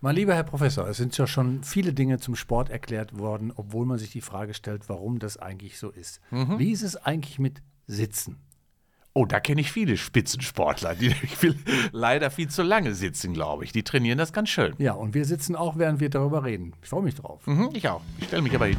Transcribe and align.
Mein 0.00 0.14
lieber 0.14 0.32
Herr 0.32 0.44
Professor, 0.44 0.86
es 0.86 0.96
sind 0.96 1.18
ja 1.18 1.26
schon 1.26 1.64
viele 1.64 1.92
Dinge 1.92 2.20
zum 2.20 2.36
Sport 2.36 2.70
erklärt 2.70 3.18
worden, 3.18 3.52
obwohl 3.56 3.84
man 3.84 3.98
sich 3.98 4.12
die 4.12 4.20
Frage 4.20 4.54
stellt, 4.54 4.88
warum 4.88 5.18
das 5.18 5.38
eigentlich 5.38 5.76
so 5.76 5.90
ist. 5.90 6.20
Mhm. 6.30 6.60
Wie 6.60 6.70
ist 6.70 6.82
es 6.82 6.94
eigentlich 6.96 7.40
mit 7.40 7.62
Sitzen? 7.88 8.36
Oh, 9.12 9.24
da 9.24 9.40
kenne 9.40 9.60
ich 9.60 9.72
viele 9.72 9.96
Spitzensportler, 9.96 10.94
die 10.94 11.10
viel, 11.10 11.58
leider 11.90 12.30
viel 12.30 12.48
zu 12.48 12.62
lange 12.62 12.94
sitzen, 12.94 13.34
glaube 13.34 13.64
ich. 13.64 13.72
Die 13.72 13.82
trainieren 13.82 14.18
das 14.18 14.32
ganz 14.32 14.50
schön. 14.50 14.74
Ja, 14.78 14.92
und 14.92 15.14
wir 15.14 15.24
sitzen 15.24 15.56
auch, 15.56 15.76
während 15.78 15.98
wir 15.98 16.10
darüber 16.10 16.44
reden. 16.44 16.74
Ich 16.80 16.90
freue 16.90 17.02
mich 17.02 17.16
drauf. 17.16 17.44
Mhm, 17.48 17.70
ich 17.72 17.88
auch. 17.88 18.02
Ich 18.18 18.28
stelle 18.28 18.42
mich 18.42 18.54
aber 18.54 18.66
hin. 18.66 18.78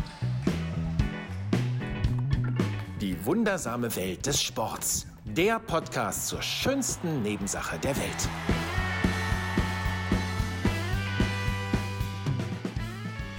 Die 3.01 3.25
wundersame 3.25 3.93
Welt 3.97 4.25
des 4.25 4.41
Sports. 4.41 5.05
Der 5.25 5.59
Podcast 5.59 6.29
zur 6.29 6.41
schönsten 6.41 7.23
Nebensache 7.23 7.77
der 7.77 7.97
Welt. 7.97 8.29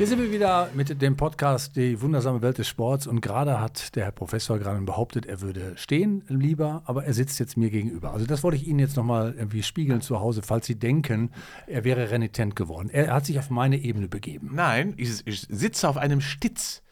Hier 0.01 0.07
sind 0.07 0.19
wir 0.19 0.33
wieder 0.33 0.71
mit 0.73 1.03
dem 1.03 1.15
Podcast 1.15 1.77
Die 1.77 2.01
wundersame 2.01 2.41
Welt 2.41 2.57
des 2.57 2.67
Sports 2.67 3.07
und 3.07 3.21
gerade 3.21 3.61
hat 3.61 3.95
der 3.95 4.07
Herr 4.07 4.13
Professor 4.13 4.59
gerade 4.59 4.81
behauptet, 4.81 5.27
er 5.27 5.43
würde 5.43 5.77
stehen 5.77 6.25
lieber, 6.27 6.83
aber 6.87 7.05
er 7.05 7.13
sitzt 7.13 7.39
jetzt 7.39 7.59
mir 7.59 7.69
gegenüber. 7.69 8.15
Also 8.15 8.25
das 8.25 8.43
wollte 8.43 8.57
ich 8.57 8.67
Ihnen 8.67 8.79
jetzt 8.79 8.97
nochmal 8.97 9.35
irgendwie 9.37 9.63
spiegeln 9.63 10.01
zu 10.01 10.19
Hause, 10.19 10.41
falls 10.41 10.65
Sie 10.65 10.77
denken, 10.77 11.33
er 11.67 11.85
wäre 11.85 12.11
renitent 12.11 12.57
geworden. 12.57 12.89
Er 12.89 13.13
hat 13.13 13.27
sich 13.27 13.39
auf 13.39 13.51
meine 13.51 13.77
Ebene 13.77 14.09
begeben. 14.09 14.53
Nein, 14.55 14.95
ich, 14.97 15.21
ich 15.27 15.43
sitze 15.51 15.87
auf 15.87 15.99
einem 15.99 16.23
Stitz. 16.23 16.83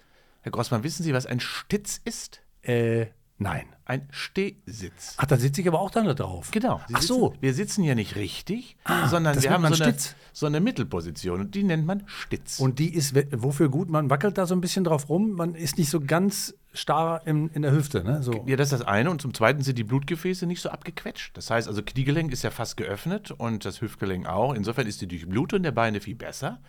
Herr 0.42 0.52
Grossmann, 0.52 0.82
wissen 0.82 1.02
Sie, 1.02 1.14
was 1.14 1.24
ein 1.24 1.40
Stitz 1.40 2.02
ist? 2.04 2.42
Äh, 2.60 3.06
nein. 3.38 3.64
Ein 3.88 4.06
Stehsitz. 4.10 5.15
Ach, 5.16 5.24
da 5.24 5.38
sitze 5.38 5.62
ich 5.62 5.66
aber 5.66 5.80
auch 5.80 5.91
dann 5.91 6.05
da 6.05 6.12
drauf. 6.12 6.51
Genau. 6.51 6.79
Sie 6.88 6.95
Ach 6.95 7.01
so. 7.01 7.29
Sitzen, 7.29 7.42
wir 7.42 7.55
sitzen 7.55 7.84
ja 7.84 7.95
nicht 7.95 8.16
richtig, 8.16 8.77
Ah, 8.84 9.09
sondern 9.09 9.42
wir 9.42 9.51
haben 9.51 9.73
so 9.73 9.83
eine, 9.83 9.96
so 10.34 10.45
eine 10.45 10.60
Mittelposition 10.60 11.41
und 11.41 11.55
die 11.55 11.62
nennt 11.62 11.87
man 11.87 12.02
Stitz. 12.06 12.60
Und 12.60 12.80
die 12.80 12.95
ist 12.95 13.15
wofür 13.32 13.70
gut? 13.70 13.88
Man 13.88 14.10
wackelt 14.10 14.37
da 14.37 14.45
so 14.45 14.55
ein 14.55 14.60
bisschen 14.60 14.85
drauf 14.85 15.09
rum. 15.09 15.30
Man 15.30 15.54
ist 15.54 15.79
nicht 15.79 15.88
so 15.88 16.01
ganz 16.01 16.54
starr 16.74 17.23
im, 17.24 17.49
in 17.54 17.62
der 17.62 17.73
Hüfte. 17.73 18.04
Ne? 18.04 18.23
So. 18.23 18.45
Ja, 18.46 18.57
das 18.57 18.73
ist 18.73 18.80
das 18.80 18.87
eine. 18.87 19.10
Und 19.10 19.23
zum 19.23 19.32
Zweiten 19.32 19.62
sind 19.62 19.79
die 19.79 19.85
Blutgefäße 19.85 20.45
nicht 20.45 20.60
so 20.60 20.68
abgequetscht. 20.68 21.34
Das 21.34 21.51
heißt 21.51 21.66
also, 21.66 21.82
Kniegelenk 21.82 22.30
ist 22.30 22.43
ja 22.43 22.51
fast 22.51 22.77
geöffnet 22.77 23.30
und 23.30 23.65
das 23.65 23.80
Hüftgelenk 23.80 24.29
auch. 24.29 24.52
Insofern 24.52 24.87
ist 24.87 25.01
die 25.01 25.09
Durchblutung 25.09 25.62
der 25.62 25.73
Beine 25.73 26.02
viel 26.02 26.15
besser. 26.15 26.60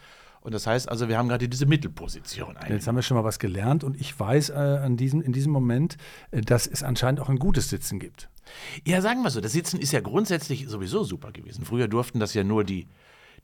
Und 0.50 0.54
das 0.54 0.66
heißt 0.66 0.90
also, 0.90 1.08
wir 1.08 1.16
haben 1.20 1.30
gerade 1.30 1.48
diese 1.48 1.68
Mittelposition 1.68 2.56
Jetzt 2.56 2.64
eigentlich. 2.64 2.88
haben 2.88 2.96
wir 2.96 3.04
schon 3.04 3.16
mal 3.16 3.24
was 3.24 3.38
gelernt 3.38 3.84
und 3.84 4.02
ich 4.02 4.20
weiß 4.20 4.50
äh, 4.50 4.54
an 4.54 4.98
diesem, 4.98 5.22
in 5.22 5.32
diesem 5.32 5.52
Moment, 5.52 5.98
äh, 6.32 6.42
dass 6.42 6.66
es 6.66 6.82
anscheinend 6.82 7.20
auch 7.20 7.30
ein 7.30 7.38
gutes 7.38 7.70
Sitzen 7.70 8.00
gibt. 8.00 8.30
Ja, 8.84 9.00
sagen 9.00 9.22
wir 9.22 9.30
so, 9.30 9.42
das 9.42 9.52
Sitzen 9.52 9.80
ist 9.80 9.92
ja 9.92 10.00
grundsätzlich 10.00 10.68
sowieso 10.68 11.04
super 11.04 11.32
gewesen. 11.32 11.66
Früher 11.66 11.88
durften 11.88 12.20
das 12.20 12.34
ja 12.34 12.44
nur 12.44 12.64
die, 12.64 12.88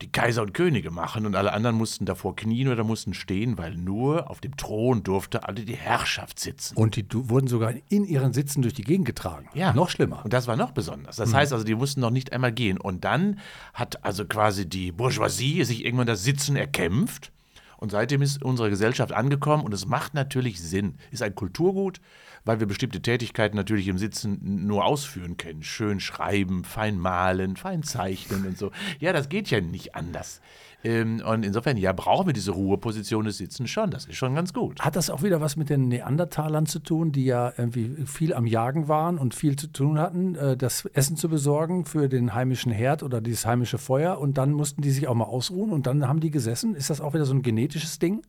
die 0.02 0.12
Kaiser 0.12 0.42
und 0.42 0.54
Könige 0.54 0.92
machen 0.92 1.26
und 1.26 1.36
alle 1.36 1.54
anderen 1.54 1.76
mussten 1.76 2.06
davor 2.06 2.36
knien 2.36 2.68
oder 2.68 2.84
mussten 2.84 3.14
stehen, 3.14 3.58
weil 3.58 3.76
nur 3.76 4.30
auf 4.30 4.42
dem 4.42 4.58
Thron 4.58 5.04
durfte 5.04 5.48
alle 5.48 5.62
die 5.62 5.76
Herrschaft 5.76 6.40
sitzen. 6.40 6.76
Und 6.76 6.96
die 6.96 7.06
wurden 7.12 7.48
sogar 7.48 7.74
in 7.90 8.06
ihren 8.06 8.34
Sitzen 8.34 8.62
durch 8.62 8.74
die 8.74 8.84
Gegend 8.84 9.06
getragen. 9.06 9.50
Noch 9.74 9.90
schlimmer. 9.90 10.22
Und 10.24 10.34
das 10.34 10.48
war 10.48 10.56
noch 10.56 10.72
besonders. 10.72 11.16
Das 11.16 11.34
heißt 11.34 11.54
also, 11.54 11.64
die 11.64 11.76
mussten 11.76 12.02
noch 12.02 12.12
nicht 12.12 12.34
einmal 12.34 12.52
gehen. 12.52 12.78
Und 12.80 13.06
dann 13.06 13.40
hat 13.74 14.04
also 14.04 14.26
quasi 14.26 14.68
die 14.68 14.92
Bourgeoisie 14.92 15.64
sich 15.64 15.86
irgendwann 15.86 16.08
das 16.08 16.24
Sitzen 16.24 16.56
erkämpft. 16.56 17.32
Und 17.78 17.92
seitdem 17.92 18.22
ist 18.22 18.44
unsere 18.44 18.70
Gesellschaft 18.70 19.12
angekommen 19.12 19.64
und 19.64 19.74
es 19.74 19.86
macht 19.86 20.14
natürlich 20.14 20.62
Sinn. 20.62 20.98
Ist 21.12 21.22
ein 21.22 21.36
Kulturgut, 21.36 22.00
weil 22.46 22.60
wir 22.60 22.68
bestimmte 22.68 23.02
Tätigkeiten 23.02 23.56
natürlich 23.58 23.88
im 23.88 23.98
Sitzen 23.98 24.66
nur 24.66 24.86
ausführen 24.86 25.38
können. 25.38 25.64
Schön 25.64 26.00
schreiben, 26.00 26.64
fein 26.64 26.98
malen, 26.98 27.56
fein 27.56 27.84
zeichnen 27.84 28.46
und 28.46 28.58
so. 28.58 28.72
Ja, 29.00 29.14
das 29.14 29.30
geht 29.30 29.50
ja 29.50 29.62
nicht 29.62 29.96
anders. 29.96 30.42
Ähm, 30.86 31.22
und 31.26 31.44
insofern, 31.44 31.78
ja, 31.78 31.92
brauchen 31.94 32.28
wir 32.28 32.34
diese 32.34 32.52
Ruheposition 32.52 33.26
des 33.26 33.38
Sitzens 33.38 33.70
schon. 33.70 33.90
Das 33.90 34.06
ist 34.06 34.16
schon 34.16 34.36
ganz 34.36 34.54
gut. 34.54 34.80
Hat 34.82 34.96
das 34.96 35.10
auch 35.10 35.24
wieder 35.24 35.42
was 35.42 35.56
mit 35.56 35.70
den 35.70 35.88
Neandertalern 35.88 36.68
zu 36.68 36.80
tun, 36.80 37.12
die 37.12 37.26
ja 37.26 37.52
irgendwie 37.58 38.06
viel 38.06 38.34
am 38.34 38.46
Jagen 38.46 38.88
waren 38.88 39.18
und 39.18 39.34
viel 39.34 39.56
zu 39.56 39.68
tun 39.68 39.98
hatten, 40.00 40.36
äh, 40.36 40.56
das 40.56 40.86
Essen 40.86 41.18
zu 41.18 41.28
besorgen 41.28 41.86
für 41.86 42.08
den 42.08 42.36
heimischen 42.36 42.72
Herd 42.72 43.02
oder 43.02 43.20
dieses 43.20 43.46
heimische 43.46 43.80
Feuer 43.80 44.20
und 44.20 44.38
dann 44.38 44.52
mussten 44.52 44.82
die 44.82 44.92
sich 44.92 45.08
auch 45.08 45.16
mal 45.16 45.26
ausruhen 45.26 45.72
und 45.72 45.88
dann 45.88 46.08
haben 46.08 46.20
die 46.20 46.32
gesessen? 46.32 46.76
Ist 46.76 46.90
das 46.90 47.02
auch 47.02 47.14
wieder 47.14 47.26
so 47.26 47.34
ein 47.34 47.42
genetisches 47.42 47.98
Ding? 47.98 48.22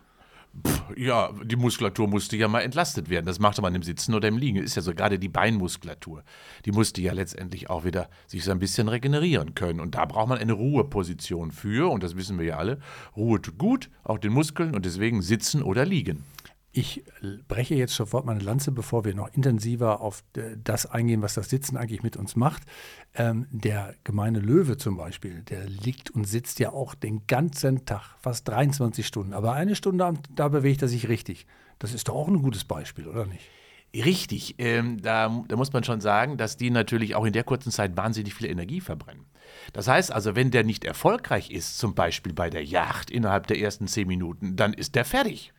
Ja, 0.96 1.30
die 1.44 1.56
Muskulatur 1.56 2.08
musste 2.08 2.36
ja 2.36 2.48
mal 2.48 2.60
entlastet 2.60 3.10
werden. 3.10 3.26
Das 3.26 3.38
machte 3.38 3.60
man 3.60 3.74
im 3.74 3.82
Sitzen 3.82 4.14
oder 4.14 4.28
im 4.28 4.38
Liegen. 4.38 4.62
Ist 4.62 4.76
ja 4.76 4.82
so 4.82 4.94
gerade 4.94 5.18
die 5.18 5.28
Beinmuskulatur. 5.28 6.22
Die 6.64 6.72
musste 6.72 7.02
ja 7.02 7.12
letztendlich 7.12 7.68
auch 7.68 7.84
wieder 7.84 8.08
sich 8.26 8.44
so 8.44 8.52
ein 8.52 8.58
bisschen 8.58 8.88
regenerieren 8.88 9.54
können. 9.54 9.80
Und 9.80 9.94
da 9.94 10.04
braucht 10.04 10.28
man 10.28 10.38
eine 10.38 10.52
Ruheposition 10.52 11.50
für. 11.50 11.90
Und 11.90 12.02
das 12.02 12.16
wissen 12.16 12.38
wir 12.38 12.46
ja 12.46 12.56
alle. 12.56 12.78
Ruhe 13.16 13.42
tut 13.42 13.58
gut, 13.58 13.90
auch 14.04 14.18
den 14.18 14.32
Muskeln. 14.32 14.74
Und 14.74 14.86
deswegen 14.86 15.22
sitzen 15.22 15.62
oder 15.62 15.84
liegen. 15.84 16.24
Ich 16.78 17.04
breche 17.48 17.74
jetzt 17.74 17.94
sofort 17.94 18.26
meine 18.26 18.40
Lanze, 18.40 18.70
bevor 18.70 19.06
wir 19.06 19.14
noch 19.14 19.32
intensiver 19.32 20.02
auf 20.02 20.22
das 20.62 20.84
eingehen, 20.84 21.22
was 21.22 21.32
das 21.32 21.48
Sitzen 21.48 21.78
eigentlich 21.78 22.02
mit 22.02 22.18
uns 22.18 22.36
macht. 22.36 22.64
Ähm, 23.14 23.46
der 23.50 23.94
gemeine 24.04 24.40
Löwe 24.40 24.76
zum 24.76 24.98
Beispiel, 24.98 25.40
der 25.44 25.66
liegt 25.66 26.10
und 26.10 26.24
sitzt 26.24 26.58
ja 26.58 26.74
auch 26.74 26.94
den 26.94 27.26
ganzen 27.26 27.86
Tag, 27.86 28.18
fast 28.20 28.46
23 28.48 29.06
Stunden. 29.06 29.32
Aber 29.32 29.54
eine 29.54 29.74
Stunde, 29.74 30.18
da 30.28 30.48
bewegt 30.48 30.82
er 30.82 30.88
sich 30.88 31.08
richtig. 31.08 31.46
Das 31.78 31.94
ist 31.94 32.08
doch 32.08 32.14
auch 32.14 32.28
ein 32.28 32.42
gutes 32.42 32.64
Beispiel, 32.64 33.08
oder 33.08 33.24
nicht? 33.24 33.48
Richtig, 33.94 34.56
ähm, 34.58 35.00
da, 35.00 35.44
da 35.48 35.56
muss 35.56 35.72
man 35.72 35.82
schon 35.82 36.02
sagen, 36.02 36.36
dass 36.36 36.58
die 36.58 36.68
natürlich 36.68 37.14
auch 37.14 37.24
in 37.24 37.32
der 37.32 37.44
kurzen 37.44 37.72
Zeit 37.72 37.96
wahnsinnig 37.96 38.34
viel 38.34 38.50
Energie 38.50 38.82
verbrennen. 38.82 39.24
Das 39.72 39.88
heißt 39.88 40.12
also, 40.12 40.36
wenn 40.36 40.50
der 40.50 40.62
nicht 40.62 40.84
erfolgreich 40.84 41.50
ist, 41.50 41.78
zum 41.78 41.94
Beispiel 41.94 42.34
bei 42.34 42.50
der 42.50 42.66
Jagd 42.66 43.10
innerhalb 43.10 43.46
der 43.46 43.58
ersten 43.58 43.86
zehn 43.86 44.06
Minuten, 44.06 44.56
dann 44.56 44.74
ist 44.74 44.94
der 44.94 45.06
fertig. 45.06 45.54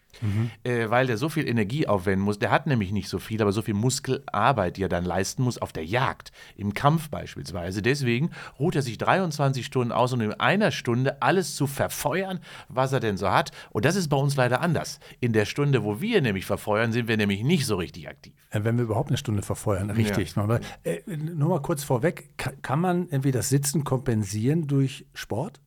Äh, 0.64 0.90
weil 0.90 1.08
der 1.08 1.18
so 1.18 1.30
viel 1.30 1.48
Energie 1.48 1.88
aufwenden 1.88 2.24
muss. 2.26 2.40
Der 2.40 2.50
hat 2.52 2.66
nämlich 2.68 2.92
nicht 2.92 3.08
so 3.10 3.20
viel, 3.20 3.42
aber 3.42 3.52
so 3.52 3.62
viel 3.62 3.74
Muskelarbeit, 3.74 4.78
die 4.78 4.84
er 4.84 4.90
dann 4.90 5.06
leisten 5.06 5.44
muss 5.44 5.58
auf 5.58 5.72
der 5.74 5.86
Jagd, 5.86 6.32
im 6.56 6.74
Kampf 6.74 7.10
beispielsweise. 7.10 7.82
Deswegen 7.82 8.32
ruht 8.60 8.76
er 8.76 8.82
sich 8.82 8.98
23 8.98 9.66
Stunden 9.66 9.92
aus, 9.92 10.14
um 10.14 10.22
in 10.22 10.34
einer 10.34 10.72
Stunde 10.72 11.22
alles 11.22 11.56
zu 11.56 11.68
verfeuern, 11.68 12.40
was 12.68 12.92
er 12.94 13.00
denn 13.00 13.18
so 13.18 13.30
hat. 13.30 13.52
Und 13.70 13.86
das 13.86 13.96
ist 13.96 14.10
bei 14.10 14.18
uns 14.18 14.36
leider 14.36 14.62
anders. 14.62 15.00
In 15.20 15.34
der 15.34 15.46
Stunde, 15.46 15.84
wo 15.84 16.02
wir 16.02 16.22
nämlich 16.22 16.46
verfeuern, 16.46 16.92
sind 16.92 17.08
wir 17.08 17.18
nämlich 17.18 17.44
nicht 17.44 17.66
so 17.66 17.76
richtig 17.76 18.08
aktiv. 18.10 18.34
Äh, 18.50 18.64
Wenn 18.64 18.78
wir 18.78 18.84
überhaupt 18.86 19.10
eine 19.10 19.18
Stunde 19.18 19.42
verfeuern, 19.44 19.92
richtig. 19.92 20.36
Aber, 20.38 20.60
Äh, 20.84 21.02
nur 21.16 21.50
mal 21.50 21.62
kurz 21.62 21.84
vorweg, 21.84 22.38
ka- 22.38 22.54
kann 22.62 22.80
man 22.80 23.08
irgendwie 23.10 23.32
das 23.32 23.50
Sitzen 23.50 23.84
kompensieren 23.84 24.68
durch 24.68 25.06
Sport? 25.14 25.60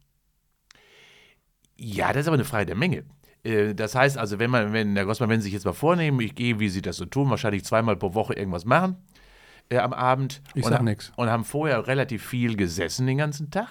Ja, 1.76 2.12
das 2.12 2.22
ist 2.22 2.26
aber 2.28 2.34
eine 2.34 2.44
Frage 2.44 2.66
der 2.66 2.76
Menge. 2.76 3.04
Äh, 3.44 3.74
Das 3.74 3.94
heißt 3.94 4.18
also, 4.18 4.38
wenn 4.38 4.50
man, 4.50 4.72
wenn, 4.72 4.96
Herr 4.96 5.04
Grossmann, 5.04 5.28
wenn 5.30 5.40
Sie 5.40 5.44
sich 5.44 5.54
jetzt 5.54 5.64
mal 5.64 5.72
vornehmen, 5.72 6.20
ich 6.20 6.34
gehe, 6.34 6.58
wie 6.58 6.68
Sie 6.68 6.82
das 6.82 6.96
so 6.96 7.04
tun, 7.06 7.30
wahrscheinlich 7.30 7.64
zweimal 7.64 7.96
pro 7.96 8.14
Woche 8.14 8.34
irgendwas 8.34 8.64
machen 8.64 8.96
äh, 9.70 9.78
am 9.78 9.92
Abend 9.92 10.42
Ich 10.54 10.64
und, 10.64 10.70
sag 10.72 10.82
nix. 10.82 11.12
und 11.16 11.28
haben 11.30 11.44
vorher 11.44 11.86
relativ 11.86 12.26
viel 12.26 12.56
gesessen 12.56 13.06
den 13.06 13.18
ganzen 13.18 13.50
Tag, 13.50 13.68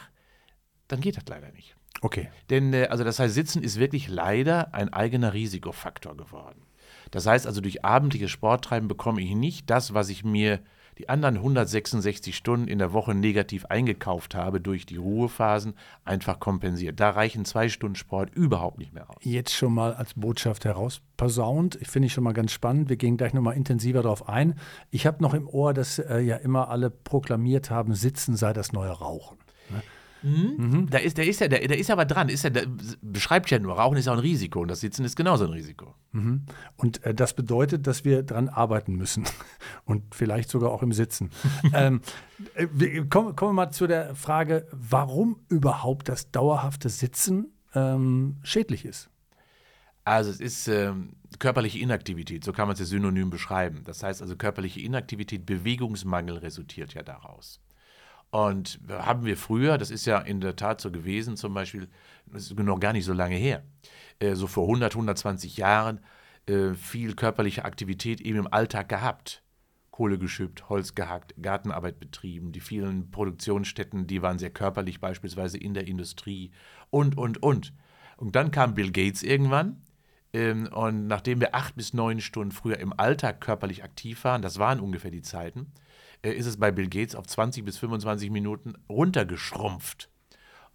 dann 0.88 1.02
geht 1.02 1.18
das 1.18 1.26
leider 1.28 1.52
nicht. 1.52 1.76
Okay. 2.02 2.30
Denn, 2.50 2.74
äh, 2.74 2.88
also 2.90 3.04
das 3.04 3.20
heißt, 3.20 3.34
Sitzen 3.34 3.62
ist 3.62 3.78
wirklich 3.80 4.08
leider 4.08 4.74
ein 4.74 4.94
eigener 4.94 5.34
Risikofaktor 5.34 6.16
geworden. 6.16 6.64
Das 7.12 7.26
heißt 7.26 7.46
also, 7.48 7.60
durch 7.62 7.84
abendliches 7.84 8.32
Sporttreiben 8.32 8.88
bekomme 8.88 9.22
ich 9.22 9.36
nicht 9.36 9.70
das, 9.70 9.94
was 9.94 10.10
ich 10.10 10.24
mir 10.24 10.60
die 11.00 11.08
anderen 11.08 11.38
166 11.38 12.36
Stunden 12.36 12.68
in 12.68 12.78
der 12.78 12.92
Woche 12.92 13.16
negativ 13.16 13.66
eingekauft 13.66 14.36
habe 14.36 14.60
durch 14.60 14.86
die 14.86 14.98
Ruhephasen, 14.98 15.74
einfach 16.04 16.42
kompensiert. 16.42 17.00
Da 17.00 17.12
reichen 17.12 17.46
zwei 17.46 17.70
Stunden 17.70 17.96
Sport 17.96 18.36
überhaupt 18.36 18.78
nicht 18.78 18.94
mehr 18.94 19.10
aus. 19.10 19.16
Jetzt 19.22 19.54
schon 19.56 19.74
mal 19.74 19.94
als 19.94 20.14
Botschaft 20.16 20.66
herausposaunt. 20.66 21.78
Ich 21.82 21.88
finde 21.88 22.08
ich 22.08 22.14
schon 22.14 22.26
mal 22.26 22.34
ganz 22.34 22.52
spannend. 22.52 22.90
Wir 22.90 22.98
gehen 22.98 23.16
gleich 23.16 23.34
noch 23.34 23.42
mal 23.42 23.54
intensiver 23.54 24.04
darauf 24.04 24.28
ein. 24.28 24.56
Ich 24.92 25.08
habe 25.08 25.24
noch 25.24 25.34
im 25.34 25.48
Ohr, 25.48 25.74
dass 25.74 26.00
äh, 26.00 26.20
ja 26.20 26.36
immer 26.36 26.68
alle 26.70 26.90
proklamiert 26.90 27.72
haben, 27.72 27.96
Sitzen 27.96 28.36
sei 28.36 28.52
das 28.52 28.74
neue 28.74 28.92
Rauchen. 28.92 29.39
Da 30.90 30.98
ist, 30.98 31.18
der 31.18 31.28
ist 31.28 31.40
ja, 31.40 31.48
der, 31.48 31.68
der 31.68 31.78
ist 31.78 31.90
aber 31.90 32.06
dran, 32.06 32.30
ist 32.30 32.44
ja, 32.44 32.50
der 32.50 32.66
beschreibt 33.02 33.50
ja 33.52 33.60
nur, 33.60 33.76
Rauchen 33.76 33.98
ist 33.98 34.08
auch 34.08 34.14
ein 34.14 34.20
Risiko 34.20 34.62
und 34.62 34.68
das 34.68 34.82
Sitzen 34.82 35.06
ist 35.06 35.16
genauso 35.16 35.46
ein 35.46 35.52
Risiko. 35.52 35.96
Und 36.78 37.04
äh, 37.04 37.14
das 37.14 37.34
bedeutet, 37.34 37.88
dass 37.88 38.04
wir 38.04 38.24
dran 38.24 38.50
arbeiten 38.50 38.96
müssen. 38.96 39.26
Und 39.86 40.16
vielleicht 40.16 40.50
sogar 40.50 40.72
auch 40.72 40.84
im 40.84 40.92
Sitzen. 40.92 41.30
ähm, 41.74 42.02
äh, 42.56 42.68
wir, 42.72 43.08
kommen, 43.08 43.36
kommen 43.36 43.52
wir 43.52 43.66
mal 43.66 43.72
zu 43.72 43.88
der 43.88 44.16
Frage, 44.16 44.68
warum 44.72 45.40
überhaupt 45.50 46.10
das 46.10 46.32
dauerhafte 46.32 46.90
Sitzen 46.90 47.54
ähm, 47.76 48.38
schädlich 48.44 48.86
ist. 48.86 49.10
Also 50.04 50.32
es 50.32 50.40
ist 50.40 50.68
ähm, 50.68 51.14
körperliche 51.38 51.78
Inaktivität, 51.78 52.44
so 52.44 52.52
kann 52.52 52.68
man 52.68 52.74
es 52.74 52.80
ja 52.80 52.86
synonym 52.86 53.30
beschreiben. 53.30 53.84
Das 53.84 54.02
heißt 54.02 54.24
also 54.24 54.36
körperliche 54.36 54.80
Inaktivität, 54.80 55.46
Bewegungsmangel 55.46 56.38
resultiert 56.38 56.96
ja 56.96 57.04
daraus. 57.04 57.60
Und 58.32 58.80
haben 58.90 59.26
wir 59.26 59.38
früher, 59.38 59.78
das 59.78 59.90
ist 59.90 60.06
ja 60.06 60.20
in 60.20 60.40
der 60.40 60.56
Tat 60.56 60.82
so 60.82 60.92
gewesen, 60.92 61.36
zum 61.36 61.54
Beispiel, 61.54 61.88
das 62.28 62.44
ist 62.44 62.60
noch 62.60 62.80
gar 62.80 62.94
nicht 62.94 63.06
so 63.06 63.14
lange 63.14 63.36
her, 63.36 63.64
äh, 64.20 64.36
so 64.36 64.46
vor 64.46 64.66
100, 64.66 64.94
120 64.94 65.58
Jahren, 65.58 66.00
äh, 66.46 66.74
viel 66.76 67.16
körperliche 67.16 67.66
Aktivität 67.66 68.22
eben 68.22 68.40
im 68.40 68.54
Alltag 68.54 68.90
gehabt. 68.90 69.44
Kohle 69.92 70.18
geschüppt, 70.18 70.70
Holz 70.70 70.96
gehackt, 70.96 71.34
Gartenarbeit 71.42 72.00
betrieben, 72.00 72.54
die 72.54 72.62
vielen 72.62 73.12
Produktionsstätten, 73.12 74.08
die 74.08 74.22
waren 74.22 74.40
sehr 74.40 74.50
körperlich, 74.50 75.02
beispielsweise 75.02 75.58
in 75.58 75.74
der 75.74 75.88
Industrie 75.88 76.52
und, 76.90 77.18
und, 77.18 77.44
und. 77.44 77.74
Und 78.16 78.36
dann 78.36 78.52
kam 78.52 78.76
Bill 78.76 78.92
Gates 78.92 79.24
irgendwann. 79.24 79.82
Ähm, 80.32 80.68
und 80.72 81.08
nachdem 81.08 81.42
wir 81.42 81.56
acht 81.56 81.76
bis 81.76 81.94
neun 81.94 82.22
Stunden 82.22 82.52
früher 82.52 82.78
im 82.78 82.98
Alltag 82.98 83.42
körperlich 83.42 83.84
aktiv 83.84 84.24
waren, 84.24 84.42
das 84.42 84.60
waren 84.60 84.80
ungefähr 84.80 85.12
die 85.12 85.22
Zeiten, 85.22 85.72
ist 86.22 86.46
es 86.46 86.58
bei 86.58 86.72
Bill 86.72 86.90
Gates 86.90 87.16
auf 87.16 87.28
20 87.28 87.64
bis 87.66 87.78
25 87.78 88.30
Minuten 88.30 88.74
runtergeschrumpft. 88.90 90.10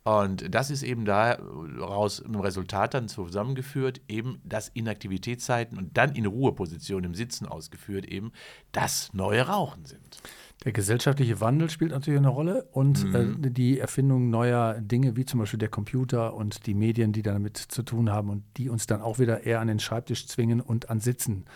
Und 0.04 0.54
das 0.54 0.70
ist 0.70 0.82
eben 0.82 1.06
daraus 1.06 2.18
im 2.18 2.38
Resultat 2.38 2.92
dann 2.92 3.08
zusammengeführt, 3.08 4.02
eben 4.06 4.38
dass 4.44 4.68
Inaktivitätszeiten 4.68 5.78
und 5.78 5.96
dann 5.96 6.14
in 6.14 6.26
Ruheposition 6.26 7.04
im 7.04 7.14
Sitzen 7.14 7.46
ausgeführt 7.46 8.04
eben 8.04 8.32
das 8.72 9.14
neue 9.14 9.46
Rauchen 9.46 9.86
sind. 9.86 10.18
Der 10.66 10.72
gesellschaftliche 10.72 11.40
Wandel 11.40 11.70
spielt 11.70 11.90
natürlich 11.90 12.18
eine 12.18 12.28
Rolle 12.28 12.64
und 12.72 13.02
mhm. 13.02 13.44
äh, 13.44 13.50
die 13.50 13.78
Erfindung 13.78 14.28
neuer 14.28 14.78
Dinge, 14.78 15.16
wie 15.16 15.24
zum 15.24 15.40
Beispiel 15.40 15.58
der 15.58 15.70
Computer 15.70 16.34
und 16.34 16.66
die 16.66 16.74
Medien, 16.74 17.12
die 17.12 17.22
damit 17.22 17.56
zu 17.56 17.82
tun 17.82 18.10
haben 18.10 18.28
und 18.28 18.44
die 18.58 18.68
uns 18.68 18.86
dann 18.86 19.00
auch 19.00 19.18
wieder 19.18 19.44
eher 19.44 19.60
an 19.60 19.68
den 19.68 19.78
Schreibtisch 19.78 20.26
zwingen 20.26 20.60
und 20.60 20.90
an 20.90 21.00
Sitzen 21.00 21.46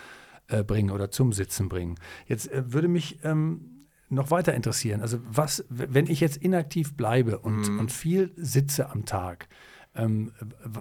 äh, 0.49 0.65
bringen 0.65 0.91
oder 0.91 1.11
zum 1.11 1.35
Sitzen 1.35 1.69
bringen. 1.69 1.97
Jetzt 2.27 2.51
äh, 2.51 2.73
würde 2.73 2.89
mich 2.89 3.19
ähm, 3.25 3.78
noch 4.11 4.31
weiter 4.31 4.55
interessieren. 4.55 5.01
Also 5.01 5.19
was, 5.31 5.65
wenn 5.69 6.07
ich 6.07 6.21
jetzt 6.21 6.37
inaktiv 6.39 6.95
bleibe 6.97 7.39
und, 7.39 7.69
mhm. 7.69 7.79
und 7.81 7.93
viel 7.93 8.33
sitze 8.37 8.91
am 8.91 9.05
Tag, 9.05 9.49
ähm, 9.95 10.33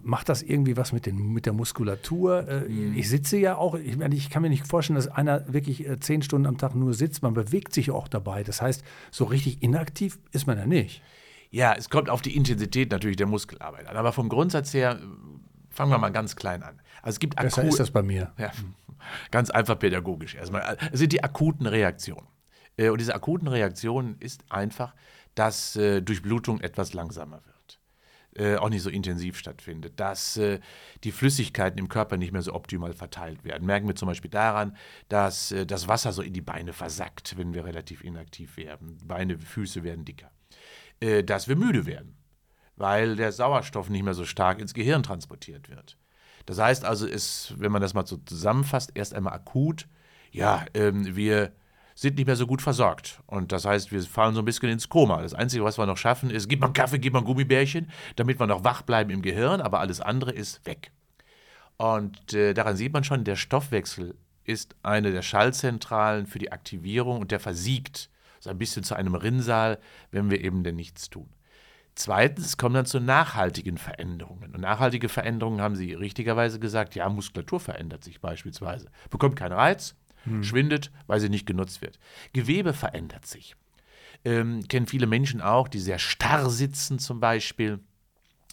macht 0.04 0.30
das 0.30 0.44
irgendwie 0.44 0.78
was 0.78 0.94
mit, 0.94 1.06
den, 1.06 1.34
mit 1.34 1.46
der 1.46 1.54
Muskulatur? 1.54 2.48
Äh, 2.48 2.70
mhm. 2.70 2.94
Ich 2.96 3.10
sitze 3.10 3.38
ja 3.38 3.58
auch, 3.58 3.76
ich, 3.76 4.00
ich 4.00 4.30
kann 4.30 4.42
mir 4.42 4.50
nicht 4.50 4.68
vorstellen, 4.68 4.96
dass 4.96 5.08
einer 5.08 5.52
wirklich 5.52 5.88
äh, 5.88 6.00
zehn 6.00 6.22
Stunden 6.22 6.48
am 6.48 6.58
Tag 6.58 6.76
nur 6.76 6.94
sitzt. 6.94 7.24
Man 7.24 7.34
bewegt 7.34 7.74
sich 7.74 7.92
auch 7.92 8.08
dabei. 8.08 8.44
Das 8.44 8.62
heißt, 8.62 8.84
so 9.12 9.26
richtig 9.26 9.64
inaktiv 9.64 10.20
ist 10.32 10.48
man 10.48 10.58
ja 10.58 10.66
nicht. 10.66 11.02
Ja, 11.50 11.74
es 11.74 11.90
kommt 11.90 12.10
auf 12.10 12.22
die 12.22 12.36
Intensität 12.36 12.92
natürlich 12.92 13.18
der 13.18 13.28
Muskelarbeit 13.28 13.88
an. 13.88 13.98
Aber 13.98 14.12
vom 14.12 14.30
Grundsatz 14.30 14.74
her, 14.74 15.00
fangen 15.70 15.92
wir 15.92 15.98
mal 15.98 16.12
ganz 16.12 16.36
klein 16.36 16.64
an. 16.64 16.80
Also 17.02 17.16
es 17.16 17.20
gibt 17.20 17.36
Besser 17.36 17.64
ist 17.64 17.80
das 17.80 17.92
bei 17.92 18.02
mir. 18.02 18.32
Ja, 18.38 18.52
ganz 19.32 19.50
einfach 19.50 19.80
pädagogisch 19.80 20.36
erstmal. 20.36 20.78
Es 20.92 21.00
sind 21.00 21.14
die 21.14 21.24
akuten 21.24 21.66
Reaktionen. 21.66 22.28
Äh, 22.78 22.90
und 22.90 23.02
diese 23.02 23.16
akuten 23.16 23.48
Reaktionen 23.48 24.18
ist 24.20 24.44
einfach, 24.50 24.94
dass 25.36 25.76
äh, 25.76 26.02
Durchblutung 26.02 26.62
etwas 26.62 26.94
langsamer 26.94 27.42
wird, 27.46 27.80
äh, 28.36 28.56
auch 28.56 28.70
nicht 28.70 28.82
so 28.82 28.90
intensiv 28.90 29.38
stattfindet, 29.38 30.00
dass 30.00 30.38
äh, 30.38 30.60
die 31.04 31.12
Flüssigkeiten 31.12 31.78
im 31.78 31.90
Körper 31.90 32.18
nicht 32.18 32.32
mehr 32.32 32.42
so 32.42 32.54
optimal 32.54 32.94
verteilt 32.94 33.44
werden. 33.44 33.66
Merken 33.66 33.88
wir 33.88 33.96
zum 33.96 34.08
Beispiel 34.08 34.32
daran, 34.32 34.76
dass 35.10 35.52
äh, 35.52 35.66
das 35.66 35.88
Wasser 35.88 36.12
so 36.14 36.22
in 36.22 36.34
die 36.34 36.42
Beine 36.42 36.74
versackt, 36.74 37.38
wenn 37.38 37.54
wir 37.54 37.66
relativ 37.66 38.04
inaktiv 38.04 38.58
werden. 38.58 38.98
Beine, 39.04 39.38
Füße 39.38 39.84
werden 39.84 40.06
dicker. 40.06 40.32
Äh, 41.00 41.24
dass 41.24 41.48
wir 41.48 41.56
müde 41.56 41.86
werden, 41.86 42.18
weil 42.76 43.16
der 43.16 43.32
Sauerstoff 43.32 43.90
nicht 43.90 44.04
mehr 44.04 44.16
so 44.16 44.26
stark 44.26 44.60
ins 44.60 44.74
Gehirn 44.74 45.04
transportiert 45.04 45.70
wird. 45.70 45.98
Das 46.48 46.58
heißt 46.58 46.86
also, 46.86 47.06
ist, 47.06 47.54
wenn 47.60 47.72
man 47.72 47.82
das 47.82 47.94
mal 47.94 48.08
so 48.08 48.18
zusammenfasst, 48.18 48.92
erst 48.96 49.14
einmal 49.14 49.34
akut, 49.34 49.88
ja, 50.32 50.66
ähm, 50.74 51.16
wir 51.16 51.52
sind 51.98 52.16
nicht 52.18 52.28
mehr 52.28 52.36
so 52.36 52.46
gut 52.46 52.62
versorgt. 52.62 53.24
Und 53.26 53.52
das 53.52 53.66
heißt, 53.66 53.92
wir 53.92 54.00
fallen 54.04 54.36
so 54.36 54.44
ein 54.44 54.46
bisschen 54.46 54.70
ins 54.70 54.88
Koma. 54.88 55.20
Das 55.24 55.34
Einzige, 55.34 55.64
was 55.64 55.80
wir 55.80 55.88
noch 55.88 55.98
schaffen, 55.98 56.30
ist, 56.30 56.48
gib 56.48 56.62
mal 56.62 56.72
Kaffee, 56.72 57.00
gib 57.00 57.14
mal 57.14 57.24
Gummibärchen, 57.24 57.90
damit 58.16 58.40
wir 58.40 58.46
noch 58.46 58.64
wach 58.64 58.84
bleiben 58.84 59.10
im 59.10 59.24
Gehirn, 59.24 59.62
aber 59.62 59.80
alles 59.80 60.00
andere 60.00 60.32
ist 60.32 60.64
weg. 60.68 60.92
Und 61.78 62.34
äh, 62.34 62.54
daran 62.54 62.78
sieht 62.78 62.94
man 62.94 63.04
schon, 63.04 63.24
der 63.24 63.36
Stoffwechsel 63.36 64.16
ist 64.44 64.76
eine 64.84 65.12
der 65.12 65.24
Schallzentralen 65.24 66.28
für 66.28 66.38
die 66.38 66.52
Aktivierung 66.52 67.20
und 67.20 67.32
der 67.32 67.40
versiegt 67.40 68.12
so 68.40 68.52
ein 68.52 68.60
bisschen 68.60 68.84
zu 68.84 68.94
einem 68.94 69.16
Rinnsal, 69.16 69.80
wenn 70.12 70.30
wir 70.30 70.44
eben 70.44 70.64
denn 70.64 70.76
nichts 70.76 71.10
tun. 71.10 71.28
Zweitens 71.96 72.58
kommen 72.58 72.76
dann 72.76 72.86
zu 72.86 73.00
nachhaltigen 73.00 73.80
Veränderungen. 73.80 74.54
Und 74.54 74.62
nachhaltige 74.62 75.10
Veränderungen 75.10 75.62
haben 75.62 75.76
Sie 75.76 75.94
richtigerweise 75.94 76.60
gesagt, 76.60 76.94
ja, 76.94 77.10
Muskulatur 77.10 77.60
verändert 77.60 78.04
sich 78.04 78.22
beispielsweise. 78.22 78.92
Bekommt 79.10 79.36
keinen 79.36 79.54
Reiz, 79.54 79.96
hm. 80.28 80.44
schwindet, 80.44 80.92
weil 81.08 81.20
sie 81.20 81.30
nicht 81.30 81.46
genutzt 81.46 81.82
wird. 81.82 82.00
Gewebe 82.34 82.74
verändert 82.74 83.26
sich. 83.26 83.56
Ähm, 84.26 84.68
kennen 84.68 84.88
viele 84.88 85.08
Menschen 85.08 85.42
auch, 85.42 85.68
die 85.68 85.80
sehr 85.80 86.00
starr 86.00 86.50
sitzen 86.50 87.00
zum 87.00 87.20
Beispiel 87.20 87.80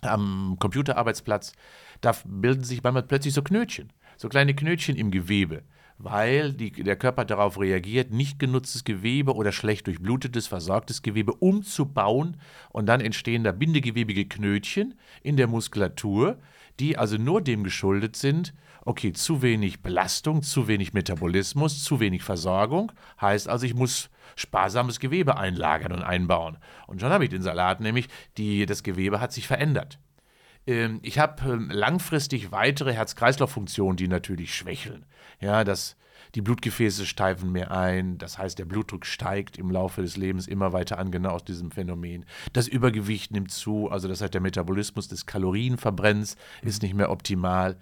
am 0.02 0.56
Computerarbeitsplatz. 0.58 1.52
Da 2.00 2.12
bilden 2.24 2.64
sich 2.64 2.82
manchmal 2.82 3.04
plötzlich 3.04 3.34
so 3.34 3.42
Knötchen, 3.42 3.92
so 4.16 4.28
kleine 4.28 4.54
Knötchen 4.54 4.96
im 4.96 5.10
Gewebe, 5.10 5.62
weil 5.98 6.52
die, 6.52 6.70
der 6.70 6.96
Körper 6.96 7.24
darauf 7.24 7.58
reagiert, 7.58 8.10
nicht 8.10 8.38
genutztes 8.38 8.84
Gewebe 8.84 9.34
oder 9.34 9.52
schlecht 9.52 9.86
durchblutetes, 9.86 10.46
versorgtes 10.46 11.02
Gewebe 11.02 11.32
umzubauen 11.32 12.36
und 12.70 12.86
dann 12.86 13.00
entstehen 13.00 13.44
da 13.44 13.52
bindegewebige 13.52 14.26
Knötchen 14.26 14.94
in 15.22 15.36
der 15.36 15.46
Muskulatur, 15.46 16.38
die 16.80 16.98
also 16.98 17.16
nur 17.16 17.40
dem 17.40 17.64
geschuldet 17.64 18.16
sind, 18.16 18.54
okay, 18.84 19.12
zu 19.12 19.42
wenig 19.42 19.82
Belastung, 19.82 20.42
zu 20.42 20.68
wenig 20.68 20.92
Metabolismus, 20.92 21.82
zu 21.82 22.00
wenig 22.00 22.22
Versorgung, 22.22 22.92
heißt 23.20 23.48
also, 23.48 23.66
ich 23.66 23.74
muss 23.74 24.10
sparsames 24.36 25.00
Gewebe 25.00 25.36
einlagern 25.36 25.92
und 25.92 26.02
einbauen. 26.02 26.58
Und 26.86 27.00
schon 27.00 27.10
habe 27.10 27.24
ich 27.24 27.30
den 27.30 27.42
Salat, 27.42 27.80
nämlich 27.80 28.08
die, 28.36 28.66
das 28.66 28.82
Gewebe 28.82 29.20
hat 29.20 29.32
sich 29.32 29.46
verändert. 29.46 29.98
Ähm, 30.66 31.00
ich 31.02 31.18
habe 31.18 31.42
ähm, 31.50 31.70
langfristig 31.70 32.52
weitere 32.52 32.92
Herz-Kreislauf-Funktionen, 32.92 33.96
die 33.96 34.08
natürlich 34.08 34.54
schwächeln. 34.54 35.06
Ja, 35.40 35.64
das, 35.64 35.96
die 36.34 36.42
Blutgefäße 36.42 37.06
steifen 37.06 37.52
mehr 37.52 37.70
ein, 37.70 38.18
das 38.18 38.38
heißt, 38.38 38.58
der 38.58 38.64
Blutdruck 38.64 39.06
steigt 39.06 39.56
im 39.56 39.70
Laufe 39.70 40.02
des 40.02 40.16
Lebens 40.16 40.46
immer 40.46 40.72
weiter 40.72 40.98
an, 40.98 41.10
genau 41.10 41.30
aus 41.30 41.44
diesem 41.44 41.70
Phänomen. 41.70 42.24
Das 42.52 42.66
Übergewicht 42.66 43.30
nimmt 43.30 43.50
zu, 43.50 43.90
also 43.90 44.08
das 44.08 44.20
heißt, 44.20 44.34
der 44.34 44.40
Metabolismus 44.40 45.08
des 45.08 45.26
Kalorienverbrenns 45.26 46.36
ist 46.62 46.82
nicht 46.82 46.94
mehr 46.94 47.10
optimal 47.10 47.78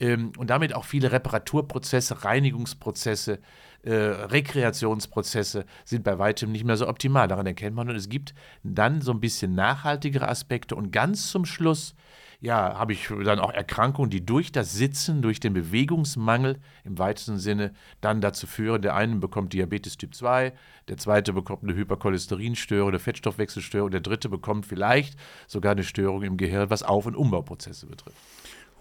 ähm, 0.00 0.32
und 0.36 0.50
damit 0.50 0.74
auch 0.74 0.84
viele 0.84 1.12
Reparaturprozesse, 1.12 2.24
Reinigungsprozesse, 2.24 3.38
äh, 3.82 3.92
Rekreationsprozesse 3.92 5.66
sind 5.84 6.04
bei 6.04 6.18
weitem 6.18 6.52
nicht 6.52 6.64
mehr 6.64 6.76
so 6.76 6.88
optimal. 6.88 7.28
Daran 7.28 7.46
erkennt 7.46 7.76
man 7.76 7.88
und 7.88 7.96
es 7.96 8.08
gibt 8.08 8.34
dann 8.62 9.00
so 9.00 9.12
ein 9.12 9.20
bisschen 9.20 9.54
nachhaltigere 9.54 10.28
Aspekte 10.28 10.74
und 10.74 10.90
ganz 10.90 11.30
zum 11.30 11.44
Schluss 11.44 11.94
ja, 12.40 12.78
habe 12.78 12.92
ich 12.92 13.08
dann 13.24 13.38
auch 13.38 13.52
Erkrankungen, 13.52 14.10
die 14.10 14.24
durch 14.24 14.52
das 14.52 14.72
Sitzen, 14.74 15.22
durch 15.22 15.40
den 15.40 15.54
Bewegungsmangel 15.54 16.58
im 16.84 16.98
weitesten 16.98 17.38
Sinne 17.38 17.72
dann 18.00 18.20
dazu 18.20 18.46
führen, 18.46 18.82
der 18.82 18.94
eine 18.94 19.16
bekommt 19.16 19.52
Diabetes 19.52 19.96
Typ 19.96 20.14
2, 20.14 20.52
der 20.88 20.96
zweite 20.96 21.32
bekommt 21.32 21.62
eine 21.62 21.74
Hypercholesterinstörung, 21.74 22.90
eine 22.90 22.98
Fettstoffwechselstörung, 22.98 23.90
der 23.90 24.00
dritte 24.00 24.28
bekommt 24.28 24.66
vielleicht 24.66 25.18
sogar 25.46 25.72
eine 25.72 25.84
Störung 25.84 26.22
im 26.22 26.36
Gehirn, 26.36 26.70
was 26.70 26.82
Auf- 26.82 27.06
und 27.06 27.16
Umbauprozesse 27.16 27.86
betrifft. 27.86 28.18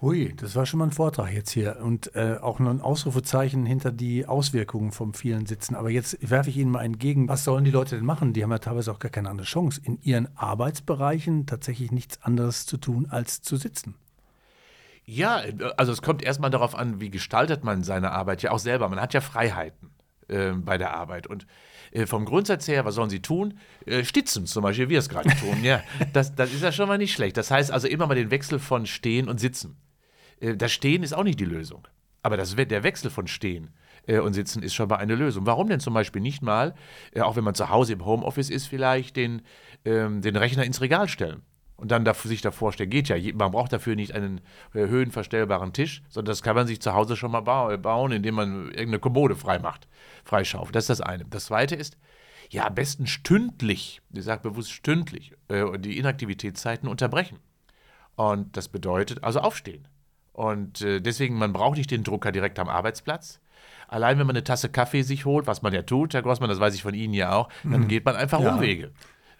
Hui, 0.03 0.33
das 0.35 0.57
war 0.57 0.65
schon 0.65 0.79
mal 0.79 0.87
ein 0.87 0.91
Vortrag 0.91 1.31
jetzt 1.31 1.51
hier 1.51 1.77
und 1.81 2.13
äh, 2.13 2.35
auch 2.41 2.59
noch 2.59 2.71
ein 2.71 2.81
Ausrufezeichen 2.81 3.65
hinter 3.65 3.93
die 3.93 4.25
Auswirkungen 4.25 4.91
vom 4.91 5.13
vielen 5.13 5.45
Sitzen. 5.45 5.75
Aber 5.75 5.89
jetzt 5.89 6.17
werfe 6.29 6.49
ich 6.49 6.57
Ihnen 6.57 6.71
mal 6.71 6.83
entgegen, 6.83 7.29
was 7.29 7.45
sollen 7.45 7.63
die 7.63 7.71
Leute 7.71 7.95
denn 7.95 8.03
machen? 8.03 8.33
Die 8.33 8.43
haben 8.43 8.51
ja 8.51 8.59
teilweise 8.59 8.91
auch 8.91 8.99
gar 8.99 9.11
keine 9.11 9.29
andere 9.29 9.47
Chance, 9.47 9.79
in 9.81 10.01
ihren 10.01 10.27
Arbeitsbereichen 10.35 11.45
tatsächlich 11.45 11.93
nichts 11.93 12.21
anderes 12.21 12.65
zu 12.65 12.75
tun, 12.75 13.07
als 13.09 13.43
zu 13.43 13.55
sitzen. 13.55 13.95
Ja, 15.05 15.41
also 15.77 15.93
es 15.93 16.01
kommt 16.01 16.21
erstmal 16.21 16.49
darauf 16.49 16.75
an, 16.75 16.99
wie 16.99 17.09
gestaltet 17.09 17.63
man 17.63 17.85
seine 17.85 18.11
Arbeit 18.11 18.41
ja 18.41 18.51
auch 18.51 18.59
selber. 18.59 18.89
Man 18.89 18.99
hat 18.99 19.13
ja 19.13 19.21
Freiheiten 19.21 19.91
äh, 20.27 20.51
bei 20.51 20.77
der 20.77 20.93
Arbeit 20.93 21.27
und 21.27 21.47
äh, 21.93 22.07
vom 22.07 22.25
Grundsatz 22.25 22.67
her, 22.67 22.83
was 22.83 22.95
sollen 22.95 23.09
sie 23.09 23.21
tun? 23.21 23.57
Äh, 23.85 24.03
stitzen 24.03 24.47
zum 24.47 24.63
Beispiel, 24.63 24.87
wie 24.87 24.95
wir 24.95 24.99
es 24.99 25.07
gerade 25.07 25.29
tun. 25.29 25.63
Ja, 25.63 25.81
das, 26.11 26.35
das 26.35 26.51
ist 26.51 26.61
ja 26.61 26.73
schon 26.73 26.89
mal 26.89 26.97
nicht 26.97 27.13
schlecht. 27.13 27.37
Das 27.37 27.51
heißt 27.51 27.71
also 27.71 27.87
immer 27.87 28.05
mal 28.05 28.15
den 28.15 28.31
Wechsel 28.31 28.59
von 28.59 28.85
Stehen 28.85 29.29
und 29.29 29.39
Sitzen. 29.39 29.77
Äh, 30.43 30.57
das 30.57 30.71
Stehen 30.71 31.03
ist 31.03 31.13
auch 31.13 31.23
nicht 31.23 31.39
die 31.39 31.45
Lösung. 31.45 31.87
Aber 32.21 32.37
das, 32.37 32.55
der 32.55 32.83
Wechsel 32.83 33.09
von 33.09 33.27
Stehen 33.27 33.71
äh, 34.07 34.19
und 34.19 34.33
Sitzen 34.33 34.63
ist 34.63 34.73
schon 34.73 34.89
mal 34.89 34.97
eine 34.97 35.15
Lösung. 35.15 35.45
Warum 35.45 35.67
denn 35.67 35.79
zum 35.79 35.93
Beispiel 35.93 36.21
nicht 36.21 36.41
mal, 36.41 36.75
äh, 37.13 37.21
auch 37.21 37.35
wenn 37.35 37.43
man 37.43 37.55
zu 37.55 37.69
Hause 37.69 37.93
im 37.93 38.05
Homeoffice 38.05 38.49
ist, 38.49 38.67
vielleicht 38.67 39.15
den, 39.15 39.41
ähm, 39.85 40.21
den 40.21 40.35
Rechner 40.35 40.63
ins 40.63 40.81
Regal 40.81 41.07
stellen? 41.07 41.41
Und 41.75 41.91
dann 41.91 42.05
da, 42.05 42.13
sich 42.13 42.41
davor 42.41 42.71
stellen. 42.71 42.91
Geht 42.91 43.09
ja. 43.09 43.17
Man 43.33 43.51
braucht 43.51 43.73
dafür 43.73 43.95
nicht 43.95 44.13
einen 44.13 44.39
höhenverstellbaren 44.71 45.73
Tisch, 45.73 46.01
sondern 46.07 46.31
das 46.31 46.41
kann 46.41 46.55
man 46.55 46.67
sich 46.67 46.79
zu 46.81 46.93
Hause 46.93 47.17
schon 47.17 47.31
mal 47.31 47.41
ba 47.41 47.75
bauen, 47.75 48.13
indem 48.13 48.35
man 48.35 48.65
irgendeine 48.67 48.99
Kommode 48.99 49.35
freimacht, 49.35 49.87
freischaufelt. 50.23 50.75
Das 50.75 50.83
ist 50.83 50.89
das 50.89 51.01
eine. 51.01 51.25
Das 51.25 51.45
zweite 51.45 51.75
ist, 51.75 51.97
ja, 52.49 52.67
am 52.67 52.75
besten 52.75 53.05
stündlich, 53.05 54.01
ich 54.13 54.23
sage 54.23 54.43
bewusst 54.43 54.71
stündlich, 54.71 55.33
die 55.79 55.97
Inaktivitätszeiten 55.97 56.87
unterbrechen. 56.87 57.39
Und 58.15 58.55
das 58.55 58.69
bedeutet 58.69 59.23
also 59.23 59.39
aufstehen. 59.39 59.85
Und 60.33 60.81
äh, 60.81 60.99
deswegen, 60.99 61.37
man 61.37 61.53
braucht 61.53 61.77
nicht 61.77 61.91
den 61.91 62.03
Drucker 62.03 62.31
direkt 62.31 62.59
am 62.59 62.67
Arbeitsplatz. 62.67 63.39
Allein 63.87 64.17
wenn 64.17 64.25
man 64.25 64.35
eine 64.35 64.43
Tasse 64.43 64.69
Kaffee 64.69 65.03
sich 65.03 65.25
holt, 65.25 65.45
was 65.45 65.61
man 65.61 65.73
ja 65.73 65.83
tut, 65.83 66.13
Herr 66.13 66.23
Grossmann, 66.23 66.49
das 66.49 66.59
weiß 66.59 66.73
ich 66.73 66.81
von 66.81 66.95
Ihnen 66.95 67.13
ja 67.13 67.33
auch, 67.33 67.49
dann 67.63 67.81
mhm. 67.81 67.87
geht 67.87 68.05
man 68.05 68.15
einfach 68.15 68.41
ja. 68.41 68.55
Umwege. 68.55 68.91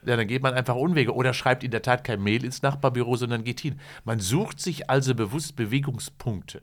Ja, 0.06 0.18
dann 0.18 0.28
geht 0.28 0.44
man 0.44 0.54
einfach 0.54 0.76
Unwege 0.76 1.14
oder 1.16 1.34
schreibt 1.34 1.64
in 1.64 1.72
der 1.72 1.82
Tat 1.82 2.04
kein 2.04 2.22
Mail 2.22 2.44
ins 2.44 2.62
Nachbarbüro, 2.62 3.16
sondern 3.16 3.44
geht 3.44 3.62
hin. 3.62 3.80
Man 4.04 4.20
sucht 4.20 4.60
sich 4.60 4.90
also 4.90 5.16
bewusst 5.16 5.56
Bewegungspunkte. 5.56 6.62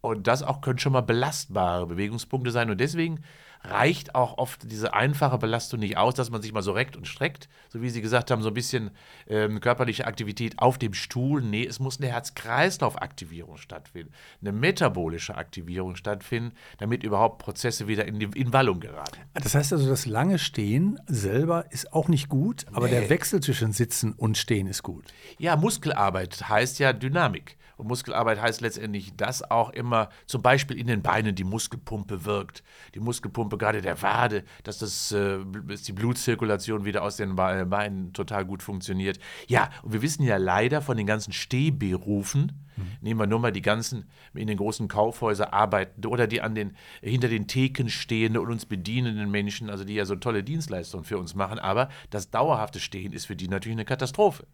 Und 0.00 0.26
das 0.26 0.42
auch 0.42 0.60
können 0.60 0.78
schon 0.78 0.92
mal 0.92 1.02
belastbare 1.02 1.86
Bewegungspunkte 1.86 2.50
sein. 2.50 2.70
Und 2.70 2.80
deswegen 2.80 3.20
reicht 3.62 4.14
auch 4.14 4.38
oft 4.38 4.70
diese 4.70 4.94
einfache 4.94 5.36
Belastung 5.36 5.80
nicht 5.80 5.98
aus, 5.98 6.14
dass 6.14 6.30
man 6.30 6.40
sich 6.40 6.54
mal 6.54 6.62
so 6.62 6.72
reckt 6.72 6.96
und 6.96 7.06
streckt, 7.06 7.50
so 7.68 7.82
wie 7.82 7.90
Sie 7.90 8.00
gesagt 8.00 8.30
haben, 8.30 8.40
so 8.40 8.48
ein 8.48 8.54
bisschen 8.54 8.90
ähm, 9.28 9.60
körperliche 9.60 10.06
Aktivität 10.06 10.58
auf 10.58 10.78
dem 10.78 10.94
Stuhl. 10.94 11.42
Nee, 11.42 11.66
es 11.66 11.78
muss 11.78 11.98
eine 12.00 12.08
Herz-Kreislauf-Aktivierung 12.08 13.58
stattfinden, 13.58 14.12
eine 14.40 14.52
metabolische 14.52 15.34
Aktivierung 15.34 15.96
stattfinden, 15.96 16.52
damit 16.78 17.02
überhaupt 17.02 17.38
Prozesse 17.38 17.86
wieder 17.86 18.06
in, 18.06 18.18
die, 18.18 18.30
in 18.34 18.52
Wallung 18.54 18.80
geraten. 18.80 19.20
Das 19.34 19.54
heißt 19.54 19.74
also, 19.74 19.88
das 19.90 20.06
lange 20.06 20.38
Stehen 20.38 20.98
selber 21.06 21.66
ist 21.70 21.92
auch 21.92 22.08
nicht 22.08 22.30
gut, 22.30 22.64
aber 22.72 22.86
Nee. 22.86 22.92
der 22.92 23.10
Wechsel 23.10 23.40
zwischen 23.40 23.72
Sitzen 23.72 24.12
und 24.14 24.38
Stehen 24.38 24.68
ist 24.68 24.82
gut. 24.82 25.04
Ja, 25.38 25.56
Muskelarbeit 25.56 26.48
heißt 26.48 26.78
ja 26.78 26.94
Dynamik. 26.94 27.58
Und 27.80 27.86
Muskelarbeit 27.86 28.42
heißt 28.42 28.60
letztendlich, 28.60 29.16
dass 29.16 29.50
auch 29.50 29.70
immer 29.70 30.10
zum 30.26 30.42
Beispiel 30.42 30.78
in 30.78 30.86
den 30.86 31.00
Beinen 31.00 31.34
die 31.34 31.44
Muskelpumpe 31.44 32.26
wirkt. 32.26 32.62
Die 32.94 33.00
Muskelpumpe 33.00 33.56
gerade 33.56 33.80
der 33.80 34.02
Wade, 34.02 34.44
dass, 34.64 34.78
das, 34.78 35.12
äh, 35.12 35.38
dass 35.66 35.82
die 35.82 35.92
Blutzirkulation 35.92 36.84
wieder 36.84 37.02
aus 37.02 37.16
den 37.16 37.36
Be- 37.36 37.64
Beinen 37.64 38.12
total 38.12 38.44
gut 38.44 38.62
funktioniert. 38.62 39.18
Ja, 39.48 39.70
und 39.82 39.94
wir 39.94 40.02
wissen 40.02 40.24
ja 40.24 40.36
leider 40.36 40.82
von 40.82 40.98
den 40.98 41.06
ganzen 41.06 41.32
Stehberufen, 41.32 42.52
nehmen 43.00 43.20
wir 43.20 43.26
nur 43.26 43.40
mal 43.40 43.52
die 43.52 43.62
ganzen 43.62 44.08
in 44.34 44.46
den 44.46 44.56
großen 44.58 44.88
Kaufhäusern 44.88 45.48
arbeitende 45.48 46.08
oder 46.08 46.26
die 46.26 46.42
an 46.42 46.54
den, 46.54 46.76
hinter 47.00 47.28
den 47.28 47.46
Theken 47.46 47.88
stehende 47.88 48.40
und 48.42 48.50
uns 48.50 48.66
bedienenden 48.66 49.30
Menschen, 49.30 49.70
also 49.70 49.84
die 49.84 49.94
ja 49.94 50.04
so 50.04 50.16
tolle 50.16 50.42
Dienstleistungen 50.42 51.04
für 51.04 51.16
uns 51.16 51.34
machen. 51.34 51.58
Aber 51.58 51.88
das 52.10 52.30
dauerhafte 52.30 52.80
Stehen 52.80 53.12
ist 53.14 53.24
für 53.26 53.36
die 53.36 53.48
natürlich 53.48 53.76
eine 53.76 53.86
Katastrophe. 53.86 54.46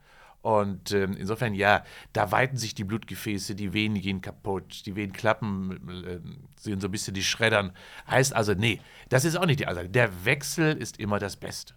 Und 0.43 0.93
ähm, 0.93 1.16
insofern, 1.19 1.55
ja, 1.55 1.83
da 2.12 2.31
weiten 2.31 2.57
sich 2.57 2.75
die 2.75 2.85
Blutgefäße, 2.85 3.55
die 3.55 3.73
Venen 3.73 4.00
gehen 4.00 4.21
kaputt, 4.21 4.87
die 4.87 4.95
Venen 4.95 5.12
klappen, 5.12 6.05
äh, 6.05 6.21
sind 6.61 6.81
so 6.81 6.88
ein 6.88 6.93
bisschen 6.93 7.14
die 7.14 7.25
Schreddern. 7.25 7.73
Heißt 8.09 8.35
also, 8.35 8.55
nee, 8.55 8.81
das 9.09 9.25
ist 9.25 9.37
auch 9.37 9.47
nicht 9.47 9.61
die 9.61 9.66
Ansage. 9.66 9.88
Der 9.88 10.25
Wechsel 10.25 10.76
ist 10.76 11.00
immer 11.00 11.19
das 11.19 11.37
Beste. 11.37 11.75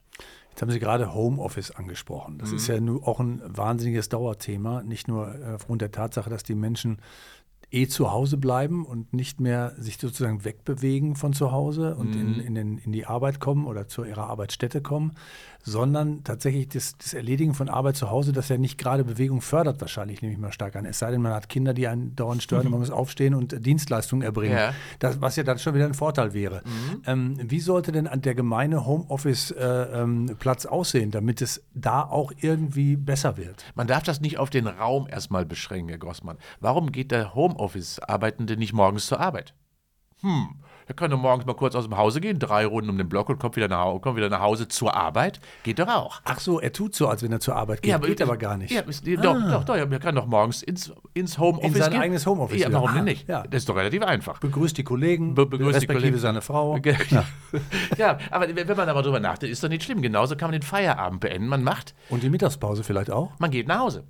Jetzt 0.50 0.62
haben 0.62 0.72
Sie 0.72 0.80
gerade 0.80 1.14
Homeoffice 1.14 1.72
angesprochen. 1.72 2.38
Das 2.38 2.52
ist 2.52 2.68
ja 2.68 2.80
nun 2.82 3.02
auch 3.02 3.22
ein 3.22 3.42
wahnsinniges 3.46 4.10
Dauerthema, 4.10 4.84
nicht 4.84 5.08
nur 5.08 5.34
äh, 5.34 5.54
aufgrund 5.54 5.82
der 5.82 5.92
Tatsache, 5.92 6.30
dass 6.30 6.44
die 6.44 6.56
Menschen 6.56 7.02
eh 7.72 7.88
zu 7.88 8.12
Hause 8.12 8.38
bleiben 8.38 8.86
und 8.86 9.14
nicht 9.14 9.40
mehr 9.40 9.74
sich 9.78 9.98
sozusagen 9.98 10.44
wegbewegen 10.44 11.16
von 11.16 11.34
zu 11.34 11.52
Hause 11.52 11.96
und 11.96 12.16
in, 12.16 12.40
in, 12.40 12.56
den, 12.56 12.78
in 12.80 12.92
die 12.92 13.06
Arbeit 13.06 13.40
kommen 13.40 13.68
oder 13.68 13.88
zu 13.88 14.04
ihrer 14.04 14.28
Arbeitsstätte 14.28 14.82
kommen, 14.82 15.14
sondern 15.64 16.24
tatsächlich 16.24 16.70
das, 16.70 16.98
das 16.98 17.14
Erledigen 17.14 17.54
von 17.54 17.70
Arbeit 17.70 17.96
zu 17.96 18.10
Hause, 18.10 18.32
das 18.32 18.50
ja 18.50 18.58
nicht 18.58 18.78
gerade 18.78 19.04
Bewegung 19.04 19.42
fördert, 19.42 19.82
wahrscheinlich, 19.82 20.22
nehme 20.22 20.34
ich 20.34 20.40
mal 20.40 20.52
stark 20.52 20.76
an. 20.76 20.86
Es 20.86 21.00
sei 21.00 21.12
denn, 21.12 21.22
man 21.22 21.34
hat 21.34 21.50
Kinder, 21.50 21.74
die 21.74 21.88
einen 21.88 22.16
dauernd 22.16 22.42
stören 22.42 22.66
und 22.66 22.72
man 22.72 22.80
muss 22.80 22.92
aufstehen 22.92 23.36
und 23.36 23.54
äh, 23.54 23.60
Dienstleistungen 23.60 24.24
erbringen. 24.24 24.58
Ja. 24.58 24.74
Das, 25.00 25.22
was 25.22 25.36
ja 25.36 25.44
dann 25.44 25.60
schon 25.60 25.76
wieder 25.76 25.86
ein 25.86 25.94
Vorteil 25.94 26.34
wäre. 26.34 26.64
Ähm, 27.06 27.38
wie 27.42 27.60
sollte 27.60 27.92
denn 27.92 28.10
der 28.22 28.36
gemeine 28.36 28.86
Homeoffice-Platz 28.86 30.66
aussehen, 30.66 31.12
damit 31.12 31.42
es 31.42 31.64
da 31.74 32.04
auch 32.04 32.32
irgendwie 32.40 32.96
besser 32.96 33.38
wird? 33.38 33.64
Man 33.76 33.88
darf 33.88 34.04
das 34.04 34.22
nicht 34.22 34.38
auf 34.38 34.50
den 34.50 34.68
Raum 34.68 35.08
erstmal 35.10 35.46
beschränken, 35.46 35.90
Herr 35.90 35.98
Grossmann. 35.98 36.38
Warum 36.60 36.92
geht 36.92 37.12
der 37.12 37.36
Homeoffice-Arbeitende 37.60 38.58
nicht 38.58 38.74
morgens 38.74 39.08
zur 39.08 39.20
Arbeit? 39.20 39.54
Hm, 40.22 40.50
er 40.86 40.96
kann 40.96 41.12
doch 41.12 41.18
morgens 41.20 41.46
mal 41.46 41.54
kurz 41.54 41.76
aus 41.76 41.86
dem 41.86 41.96
Hause 41.96 42.20
gehen, 42.20 42.40
drei 42.40 42.66
Runden 42.66 42.90
um 42.90 42.98
den 42.98 43.08
Block 43.08 43.30
und 43.30 43.40
kommt 43.40 43.56
wieder 43.56 43.70
nach, 43.70 43.86
kommt 44.02 44.18
wieder 44.18 44.28
nach 44.28 44.42
Hause 44.42 44.68
zur 44.68 44.94
Arbeit. 44.94 45.40
Geht 45.64 45.80
doch 45.80 45.88
auch. 45.88 46.20
Ach 46.26 46.42
so, 46.42 46.60
er 46.60 46.74
tut 46.74 46.94
so, 46.94 47.08
als 47.08 47.24
wenn 47.24 47.32
er 47.32 47.40
zur 47.40 47.56
Arbeit 47.56 47.82
geht, 47.84 48.02
geht 48.02 48.22
aber 48.22 48.36
gar 48.36 48.58
nicht. 48.58 48.72
Ja, 48.72 48.82
ist, 48.82 49.08
doch, 49.08 49.38
doch, 49.40 49.64
doch, 49.64 49.76
er 49.78 49.88
kann 50.00 50.16
doch 50.16 50.26
morgens 50.26 50.62
ins, 50.62 50.92
ins 51.14 51.40
Homeoffice 51.40 51.74
In 51.74 51.82
sein 51.84 51.92
gehen. 51.94 52.02
eigenes 52.02 52.26
Homeoffice 52.26 52.60
Ja, 52.60 52.74
warum 52.74 52.90
Ah, 52.90 52.94
denn 52.96 53.06
nicht? 53.06 53.30
ja. 53.30 53.44
Das 53.44 53.60
ist 53.62 53.70
doch 53.70 53.78
relativ 53.78 54.04
einfach. 54.04 54.40
Begrüßt 54.40 54.78
die 54.78 54.84
Kollegen, 54.84 55.36
Be- 55.36 55.46
begrüßt 55.46 55.70
die 55.72 55.76
respektive 55.76 56.02
Kollegen. 56.02 56.18
seine 56.20 56.42
Frau. 56.42 56.74
Ge- 56.82 56.98
Ja. 57.10 57.24
Ja, 57.98 58.18
aber 58.30 58.54
wenn 58.54 58.68
wenn 58.68 58.76
man 58.78 58.90
aber 58.90 59.02
drüber 59.04 59.22
nachdenkt, 59.22 59.54
ist 59.54 59.64
doch 59.64 59.70
nicht 59.70 59.84
schlimm. 59.84 60.02
Genauso 60.02 60.36
kann 60.36 60.50
man 60.50 60.60
den 60.60 60.64
Feierabend 60.64 61.22
beenden. 61.22 61.48
Man 61.48 61.64
macht, 61.64 61.96
Und 62.10 62.24
die 62.24 62.30
Mittagspause 62.30 62.84
vielleicht 62.84 63.10
auch? 63.10 63.32
man 63.40 63.52
geht 63.52 63.68
nach 63.70 63.80
Hause. 63.80 64.04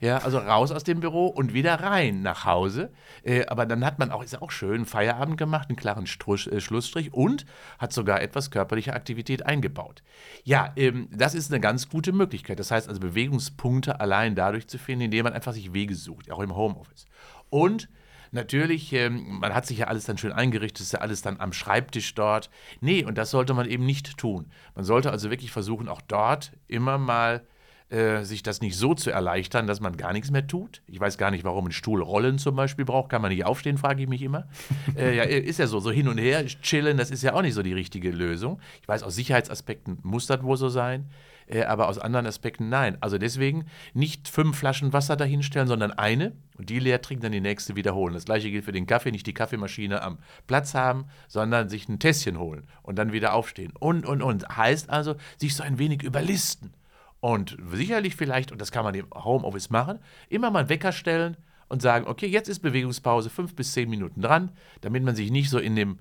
Ja, 0.00 0.18
also 0.18 0.38
raus 0.38 0.70
aus 0.70 0.84
dem 0.84 1.00
Büro 1.00 1.26
und 1.26 1.54
wieder 1.54 1.74
rein 1.74 2.22
nach 2.22 2.44
Hause. 2.44 2.90
Äh, 3.22 3.46
aber 3.46 3.66
dann 3.66 3.84
hat 3.84 3.98
man 3.98 4.10
auch, 4.10 4.22
ist 4.22 4.40
auch 4.40 4.50
schön, 4.50 4.84
Feierabend 4.84 5.36
gemacht, 5.36 5.68
einen 5.68 5.76
klaren 5.76 6.06
Strusch, 6.06 6.46
äh, 6.46 6.60
Schlussstrich 6.60 7.12
und 7.12 7.46
hat 7.78 7.92
sogar 7.92 8.20
etwas 8.20 8.50
körperliche 8.50 8.92
Aktivität 8.92 9.46
eingebaut. 9.46 10.02
Ja, 10.44 10.72
ähm, 10.76 11.08
das 11.12 11.34
ist 11.34 11.52
eine 11.52 11.60
ganz 11.60 11.88
gute 11.88 12.12
Möglichkeit. 12.12 12.58
Das 12.58 12.70
heißt 12.70 12.88
also 12.88 13.00
Bewegungspunkte 13.00 14.00
allein 14.00 14.34
dadurch 14.34 14.68
zu 14.68 14.78
finden, 14.78 15.06
indem 15.06 15.24
man 15.24 15.32
einfach 15.32 15.52
sich 15.52 15.72
Wege 15.72 15.94
sucht, 15.94 16.30
auch 16.30 16.40
im 16.40 16.54
Homeoffice. 16.54 17.06
Und 17.50 17.88
Natürlich, 18.30 18.92
ähm, 18.92 19.38
man 19.40 19.54
hat 19.54 19.66
sich 19.66 19.78
ja 19.78 19.86
alles 19.86 20.04
dann 20.04 20.18
schön 20.18 20.32
eingerichtet, 20.32 20.80
ist 20.80 20.92
ja 20.92 21.00
alles 21.00 21.22
dann 21.22 21.40
am 21.40 21.52
Schreibtisch 21.52 22.14
dort. 22.14 22.50
Nee, 22.80 23.04
und 23.04 23.16
das 23.16 23.30
sollte 23.30 23.54
man 23.54 23.66
eben 23.66 23.86
nicht 23.86 24.18
tun. 24.18 24.50
Man 24.74 24.84
sollte 24.84 25.10
also 25.10 25.30
wirklich 25.30 25.50
versuchen, 25.50 25.88
auch 25.88 26.02
dort 26.02 26.52
immer 26.66 26.98
mal 26.98 27.46
äh, 27.90 28.22
sich 28.22 28.42
das 28.42 28.60
nicht 28.60 28.76
so 28.76 28.94
zu 28.94 29.10
erleichtern, 29.10 29.66
dass 29.66 29.80
man 29.80 29.96
gar 29.96 30.12
nichts 30.12 30.30
mehr 30.30 30.46
tut. 30.46 30.82
Ich 30.86 31.00
weiß 31.00 31.16
gar 31.16 31.30
nicht, 31.30 31.44
warum 31.44 31.66
ein 31.66 31.72
Stuhl 31.72 32.02
Rollen 32.02 32.38
zum 32.38 32.54
Beispiel 32.54 32.84
braucht. 32.84 33.08
Kann 33.08 33.22
man 33.22 33.32
nicht 33.32 33.46
aufstehen, 33.46 33.78
frage 33.78 34.02
ich 34.02 34.08
mich 34.08 34.20
immer. 34.20 34.46
äh, 34.96 35.16
ja, 35.16 35.22
ist 35.22 35.58
ja 35.58 35.66
so, 35.66 35.80
so 35.80 35.90
hin 35.90 36.08
und 36.08 36.18
her 36.18 36.44
chillen, 36.46 36.98
das 36.98 37.10
ist 37.10 37.22
ja 37.22 37.32
auch 37.32 37.42
nicht 37.42 37.54
so 37.54 37.62
die 37.62 37.72
richtige 37.72 38.10
Lösung. 38.10 38.60
Ich 38.82 38.88
weiß, 38.88 39.02
aus 39.02 39.14
Sicherheitsaspekten 39.14 39.98
muss 40.02 40.26
das 40.26 40.42
wohl 40.42 40.58
so 40.58 40.68
sein, 40.68 41.08
äh, 41.46 41.62
aber 41.62 41.88
aus 41.88 41.98
anderen 41.98 42.26
Aspekten 42.26 42.68
nein. 42.68 42.98
Also 43.00 43.16
deswegen 43.16 43.64
nicht 43.94 44.28
fünf 44.28 44.58
Flaschen 44.58 44.92
Wasser 44.92 45.16
dahinstellen, 45.16 45.68
sondern 45.68 45.92
eine 45.92 46.32
und 46.58 46.68
die 46.68 46.80
leer 46.80 47.00
trinken, 47.00 47.22
dann 47.22 47.32
die 47.32 47.40
nächste 47.40 47.74
wiederholen. 47.74 48.12
Das 48.12 48.26
gleiche 48.26 48.50
gilt 48.50 48.66
für 48.66 48.72
den 48.72 48.86
Kaffee, 48.86 49.12
nicht 49.12 49.26
die 49.26 49.34
Kaffeemaschine 49.34 50.02
am 50.02 50.18
Platz 50.46 50.74
haben, 50.74 51.06
sondern 51.26 51.68
sich 51.68 51.88
ein 51.88 51.98
Tässchen 51.98 52.38
holen 52.38 52.68
und 52.82 52.96
dann 52.98 53.12
wieder 53.12 53.32
aufstehen. 53.32 53.72
Und, 53.78 54.04
und, 54.04 54.20
und. 54.20 54.46
Heißt 54.56 54.90
also, 54.90 55.14
sich 55.38 55.54
so 55.54 55.62
ein 55.62 55.78
wenig 55.78 56.02
überlisten. 56.02 56.74
Und 57.20 57.56
sicherlich 57.72 58.14
vielleicht, 58.16 58.52
und 58.52 58.60
das 58.60 58.70
kann 58.70 58.84
man 58.84 58.94
im 58.94 59.06
Homeoffice 59.14 59.70
machen, 59.70 59.98
immer 60.28 60.50
mal 60.50 60.60
einen 60.60 60.68
Wecker 60.68 60.92
stellen 60.92 61.36
und 61.68 61.82
sagen, 61.82 62.06
okay, 62.06 62.26
jetzt 62.26 62.48
ist 62.48 62.60
Bewegungspause, 62.60 63.28
fünf 63.28 63.54
bis 63.54 63.72
zehn 63.72 63.90
Minuten 63.90 64.22
dran, 64.22 64.52
damit 64.80 65.02
man 65.02 65.16
sich 65.16 65.30
nicht 65.30 65.50
so 65.50 65.58
in 65.58 65.74
dem, 65.76 65.98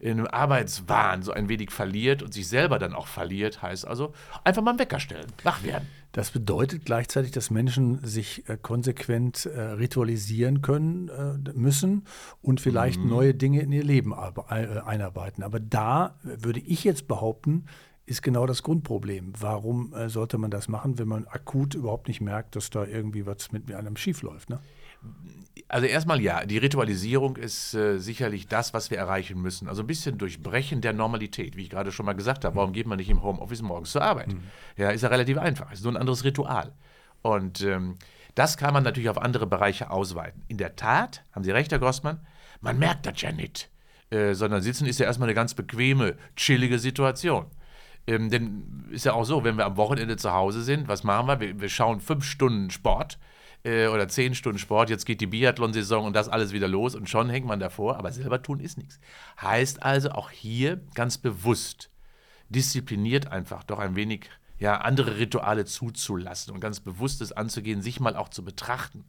in 0.00 0.18
dem 0.18 0.26
Arbeitswahn 0.26 1.22
so 1.22 1.32
ein 1.32 1.48
wenig 1.48 1.70
verliert 1.70 2.22
und 2.22 2.34
sich 2.34 2.48
selber 2.48 2.78
dann 2.78 2.94
auch 2.94 3.06
verliert. 3.06 3.62
Heißt 3.62 3.86
also, 3.86 4.12
einfach 4.44 4.60
mal 4.60 4.70
einen 4.72 4.78
Wecker 4.80 5.00
stellen, 5.00 5.26
wach 5.44 5.62
werden. 5.62 5.86
Das 6.12 6.30
bedeutet 6.32 6.84
gleichzeitig, 6.84 7.30
dass 7.30 7.50
Menschen 7.50 8.04
sich 8.04 8.48
äh, 8.48 8.56
konsequent 8.60 9.46
äh, 9.46 9.60
ritualisieren 9.60 10.62
können 10.62 11.08
äh, 11.08 11.52
müssen 11.52 12.04
und 12.42 12.60
vielleicht 12.60 13.00
Mhm. 13.00 13.08
neue 13.08 13.34
Dinge 13.34 13.60
in 13.60 13.70
ihr 13.70 13.84
Leben 13.84 14.12
äh, 14.12 14.80
einarbeiten. 14.80 15.42
Aber 15.44 15.60
da 15.60 16.18
würde 16.22 16.60
ich 16.60 16.84
jetzt 16.84 17.06
behaupten, 17.06 17.66
ist 18.06 18.22
genau 18.22 18.46
das 18.46 18.62
Grundproblem. 18.62 19.32
Warum 19.38 19.92
äh, 19.92 20.08
sollte 20.08 20.38
man 20.38 20.50
das 20.50 20.68
machen, 20.68 20.98
wenn 20.98 21.08
man 21.08 21.26
akut 21.26 21.74
überhaupt 21.74 22.08
nicht 22.08 22.20
merkt, 22.20 22.56
dass 22.56 22.70
da 22.70 22.84
irgendwie 22.84 23.26
was 23.26 23.50
mit 23.52 23.72
einem 23.72 23.96
schief 23.96 24.22
läuft? 24.22 24.48
Ne? 24.48 24.60
Also 25.68 25.86
erstmal 25.86 26.20
ja, 26.20 26.46
die 26.46 26.58
Ritualisierung 26.58 27.36
ist 27.36 27.74
äh, 27.74 27.98
sicherlich 27.98 28.46
das, 28.46 28.72
was 28.72 28.90
wir 28.90 28.98
erreichen 28.98 29.42
müssen. 29.42 29.68
Also 29.68 29.82
ein 29.82 29.88
bisschen 29.88 30.18
Durchbrechen 30.18 30.80
der 30.80 30.92
Normalität, 30.92 31.56
wie 31.56 31.62
ich 31.62 31.70
gerade 31.70 31.90
schon 31.90 32.06
mal 32.06 32.14
gesagt 32.14 32.44
habe. 32.44 32.54
Warum 32.54 32.72
geht 32.72 32.86
man 32.86 32.98
nicht 32.98 33.10
im 33.10 33.22
Homeoffice 33.22 33.62
morgens 33.62 33.90
zur 33.90 34.02
Arbeit? 34.02 34.34
Ja, 34.76 34.90
ist 34.90 35.02
ja 35.02 35.08
relativ 35.08 35.38
einfach. 35.38 35.72
Ist 35.72 35.82
nur 35.82 35.92
ein 35.92 35.96
anderes 35.96 36.22
Ritual. 36.22 36.72
Und 37.22 37.62
ähm, 37.62 37.96
das 38.36 38.56
kann 38.56 38.72
man 38.72 38.84
natürlich 38.84 39.08
auf 39.08 39.18
andere 39.18 39.46
Bereiche 39.46 39.90
ausweiten. 39.90 40.44
In 40.46 40.58
der 40.58 40.76
Tat, 40.76 41.24
haben 41.32 41.42
Sie 41.42 41.50
recht, 41.50 41.72
Herr 41.72 41.80
Grossmann, 41.80 42.20
man 42.60 42.78
merkt 42.78 43.06
das 43.06 43.20
ja 43.20 43.32
nicht. 43.32 43.70
Äh, 44.10 44.34
sondern 44.34 44.62
Sitzen 44.62 44.86
ist 44.86 45.00
ja 45.00 45.06
erstmal 45.06 45.28
eine 45.28 45.34
ganz 45.34 45.54
bequeme, 45.54 46.16
chillige 46.36 46.78
Situation. 46.78 47.46
Ähm, 48.06 48.30
denn 48.30 48.84
ist 48.90 49.04
ja 49.04 49.14
auch 49.14 49.24
so, 49.24 49.44
wenn 49.44 49.56
wir 49.56 49.66
am 49.66 49.76
Wochenende 49.76 50.16
zu 50.16 50.32
Hause 50.32 50.62
sind, 50.62 50.88
was 50.88 51.04
machen 51.04 51.26
wir? 51.26 51.40
Wir, 51.40 51.60
wir 51.60 51.68
schauen 51.68 52.00
fünf 52.00 52.24
Stunden 52.24 52.70
Sport 52.70 53.18
äh, 53.64 53.88
oder 53.88 54.08
zehn 54.08 54.34
Stunden 54.34 54.58
Sport, 54.58 54.90
jetzt 54.90 55.06
geht 55.06 55.20
die 55.20 55.26
Biathlon-Saison 55.26 56.06
und 56.06 56.14
das 56.14 56.28
alles 56.28 56.52
wieder 56.52 56.68
los 56.68 56.94
und 56.94 57.08
schon 57.08 57.28
hängt 57.28 57.46
man 57.46 57.58
davor, 57.58 57.96
aber 57.96 58.12
selber 58.12 58.42
tun 58.42 58.60
ist 58.60 58.78
nichts. 58.78 59.00
Heißt 59.40 59.82
also 59.82 60.10
auch 60.10 60.30
hier 60.30 60.80
ganz 60.94 61.18
bewusst, 61.18 61.90
diszipliniert 62.48 63.26
einfach 63.32 63.64
doch 63.64 63.80
ein 63.80 63.96
wenig 63.96 64.30
ja, 64.58 64.78
andere 64.78 65.18
Rituale 65.18 65.64
zuzulassen 65.64 66.54
und 66.54 66.60
ganz 66.60 66.80
bewusstes 66.80 67.32
anzugehen, 67.32 67.82
sich 67.82 68.00
mal 68.00 68.16
auch 68.16 68.28
zu 68.28 68.44
betrachten. 68.44 69.04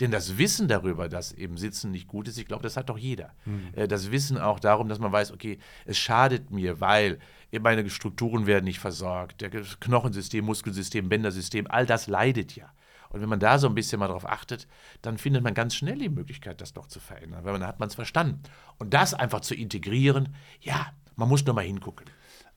Denn 0.00 0.10
das 0.10 0.36
Wissen 0.36 0.68
darüber, 0.68 1.08
dass 1.08 1.32
eben 1.32 1.56
Sitzen 1.56 1.90
nicht 1.90 2.06
gut 2.06 2.28
ist, 2.28 2.38
ich 2.38 2.46
glaube, 2.46 2.62
das 2.62 2.76
hat 2.76 2.88
doch 2.90 2.98
jeder. 2.98 3.34
Äh, 3.74 3.88
Das 3.88 4.10
Wissen 4.10 4.38
auch 4.38 4.60
darum, 4.60 4.88
dass 4.88 4.98
man 4.98 5.12
weiß, 5.12 5.32
okay, 5.32 5.58
es 5.86 5.96
schadet 5.98 6.50
mir, 6.50 6.80
weil 6.80 7.18
meine 7.60 7.88
Strukturen 7.88 8.46
werden 8.46 8.64
nicht 8.64 8.80
versorgt, 8.80 9.40
der 9.40 9.50
Knochensystem, 9.50 10.44
Muskelsystem, 10.44 11.08
Bändersystem, 11.08 11.66
all 11.68 11.86
das 11.86 12.06
leidet 12.06 12.54
ja. 12.56 12.70
Und 13.08 13.22
wenn 13.22 13.28
man 13.28 13.40
da 13.40 13.58
so 13.58 13.68
ein 13.68 13.74
bisschen 13.74 14.00
mal 14.00 14.08
drauf 14.08 14.28
achtet, 14.28 14.66
dann 15.00 15.16
findet 15.16 15.42
man 15.42 15.54
ganz 15.54 15.74
schnell 15.74 15.96
die 15.96 16.08
Möglichkeit, 16.08 16.60
das 16.60 16.74
doch 16.74 16.86
zu 16.86 17.00
verändern, 17.00 17.44
weil 17.44 17.52
dann 17.54 17.66
hat 17.66 17.78
man 17.78 17.88
es 17.88 17.94
verstanden. 17.94 18.42
Und 18.78 18.92
das 18.92 19.14
einfach 19.14 19.40
zu 19.40 19.54
integrieren, 19.54 20.34
ja, 20.60 20.92
man 21.14 21.28
muss 21.28 21.46
nur 21.46 21.54
mal 21.54 21.64
hingucken. 21.64 22.06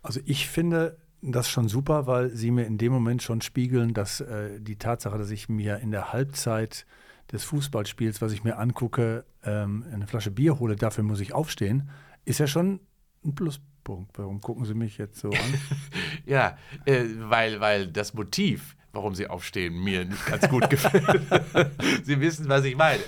Also 0.02 0.20
ich 0.26 0.48
finde 0.48 0.98
das 1.22 1.50
schon 1.50 1.68
super, 1.70 2.08
weil 2.08 2.30
sie 2.32 2.52
mir 2.52 2.66
in 2.66 2.78
dem 2.78 2.92
Moment 2.92 3.22
schon 3.22 3.42
spiegeln, 3.42 3.94
dass 3.94 4.22
äh, 4.22 4.60
die 4.60 4.78
Tatsache, 4.78 5.18
dass 5.18 5.30
ich 5.30 5.50
mir 5.50 5.78
in 5.78 5.92
der 5.92 6.14
Halbzeit 6.14 6.86
des 7.32 7.44
Fußballspiels, 7.44 8.22
was 8.22 8.32
ich 8.32 8.44
mir 8.44 8.58
angucke, 8.58 9.26
ähm, 9.44 9.86
eine 9.92 10.08
Flasche 10.08 10.32
Bier 10.32 10.60
hole, 10.60 10.76
dafür 10.76 11.04
muss 11.04 11.20
ich 11.20 11.34
aufstehen, 11.34 11.90
ist 12.26 12.40
ja 12.40 12.48
schon 12.48 12.80
ein 13.24 13.36
Pluspunkt. 13.36 14.18
Warum 14.18 14.42
gucken 14.42 14.66
Sie 14.66 14.74
mich 14.74 14.98
jetzt 14.98 15.20
so 15.20 15.30
an? 15.30 15.54
ja, 16.26 16.58
äh, 16.86 17.04
weil, 17.20 17.60
weil 17.60 17.88
das 17.88 18.14
Motiv, 18.14 18.76
warum 18.94 19.14
Sie 19.16 19.28
aufstehen, 19.28 19.84
mir 19.84 20.06
nicht 20.06 20.26
ganz 20.26 20.48
gut 20.50 20.70
gefällt. 20.70 21.04
Sie 22.04 22.20
wissen, 22.20 22.50
was 22.50 22.66
ich 22.66 22.76
meine. 22.76 23.02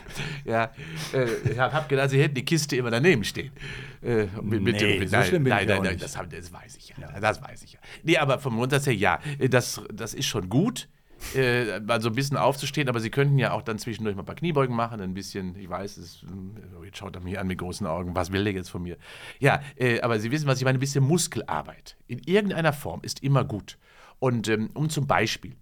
Ja, 0.45 0.71
äh, 1.13 1.25
ich 1.51 1.57
habe 1.57 1.87
gedacht, 1.87 2.09
Sie 2.11 2.21
hätten 2.21 2.35
die 2.35 2.45
Kiste 2.45 2.75
immer 2.75 2.91
daneben 2.91 3.23
stehen. 3.23 3.51
Äh, 4.01 4.25
mit, 4.41 4.61
mit 4.61 4.75
Nee, 4.81 4.99
dem, 4.99 5.07
so 5.07 5.15
nein, 5.15 5.25
schlimm 5.27 5.43
bin 5.43 5.51
nein, 5.53 5.63
ich 5.63 5.67
nein, 5.69 5.81
nein, 5.83 5.91
nicht. 5.93 6.03
das, 6.03 6.13
das 6.13 6.53
weiß 6.53 6.75
ich 6.77 6.89
ja, 6.89 7.19
Das 7.19 7.41
weiß 7.41 7.63
ich 7.63 7.73
ja. 7.73 7.79
Nee, 8.03 8.17
aber 8.17 8.39
vom 8.39 8.55
Grundsatz 8.55 8.85
her, 8.87 8.95
ja, 8.95 9.19
äh, 9.39 9.49
das, 9.49 9.81
das 9.93 10.13
ist 10.13 10.25
schon 10.25 10.49
gut. 10.49 10.87
Äh, 11.35 11.79
mal 11.79 12.01
so 12.01 12.09
ein 12.09 12.15
bisschen 12.15 12.37
aufzustehen, 12.37 12.89
aber 12.89 12.99
Sie 12.99 13.09
könnten 13.09 13.37
ja 13.37 13.51
auch 13.53 13.61
dann 13.61 13.77
zwischendurch 13.77 14.15
mal 14.15 14.23
ein 14.23 14.25
paar 14.25 14.35
Kniebeugen 14.35 14.75
machen, 14.75 14.99
ein 14.99 15.13
bisschen, 15.13 15.55
ich 15.55 15.69
weiß, 15.69 15.97
es, 15.97 16.23
äh, 16.23 16.85
jetzt 16.85 16.97
schaut 16.97 17.15
er 17.15 17.21
mich 17.21 17.39
an 17.39 17.47
mit 17.47 17.57
großen 17.57 17.87
Augen, 17.87 18.15
was 18.15 18.31
will 18.31 18.43
der 18.43 18.53
jetzt 18.53 18.69
von 18.69 18.83
mir? 18.83 18.97
Ja, 19.39 19.61
äh, 19.77 20.01
aber 20.01 20.19
Sie 20.19 20.31
wissen, 20.31 20.47
was 20.47 20.59
ich 20.59 20.65
meine, 20.65 20.77
ein 20.77 20.81
bisschen 20.81 21.03
Muskelarbeit 21.03 21.97
in 22.07 22.19
irgendeiner 22.19 22.73
Form 22.73 23.01
ist 23.03 23.23
immer 23.23 23.45
gut. 23.45 23.77
Und 24.19 24.47
ähm, 24.49 24.69
um 24.73 24.89
zum 24.89 25.07
Beispiel 25.07 25.55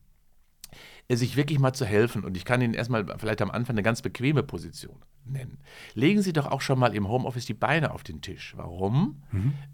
äh, 1.08 1.16
sich 1.16 1.36
wirklich 1.36 1.60
mal 1.60 1.74
zu 1.74 1.86
helfen, 1.86 2.24
und 2.24 2.36
ich 2.36 2.46
kann 2.46 2.62
Ihnen 2.62 2.74
erstmal 2.74 3.06
vielleicht 3.18 3.42
am 3.42 3.52
Anfang 3.52 3.76
eine 3.76 3.84
ganz 3.84 4.02
bequeme 4.02 4.44
Position 4.44 4.98
nennen. 5.32 5.60
Legen 5.94 6.22
Sie 6.22 6.34
doch 6.34 6.48
auch 6.48 6.62
schon 6.62 6.80
mal 6.80 6.96
im 6.96 7.08
Homeoffice 7.08 7.46
die 7.46 7.54
Beine 7.54 7.92
auf 7.92 8.04
den 8.04 8.22
Tisch. 8.22 8.54
Warum? 8.58 9.22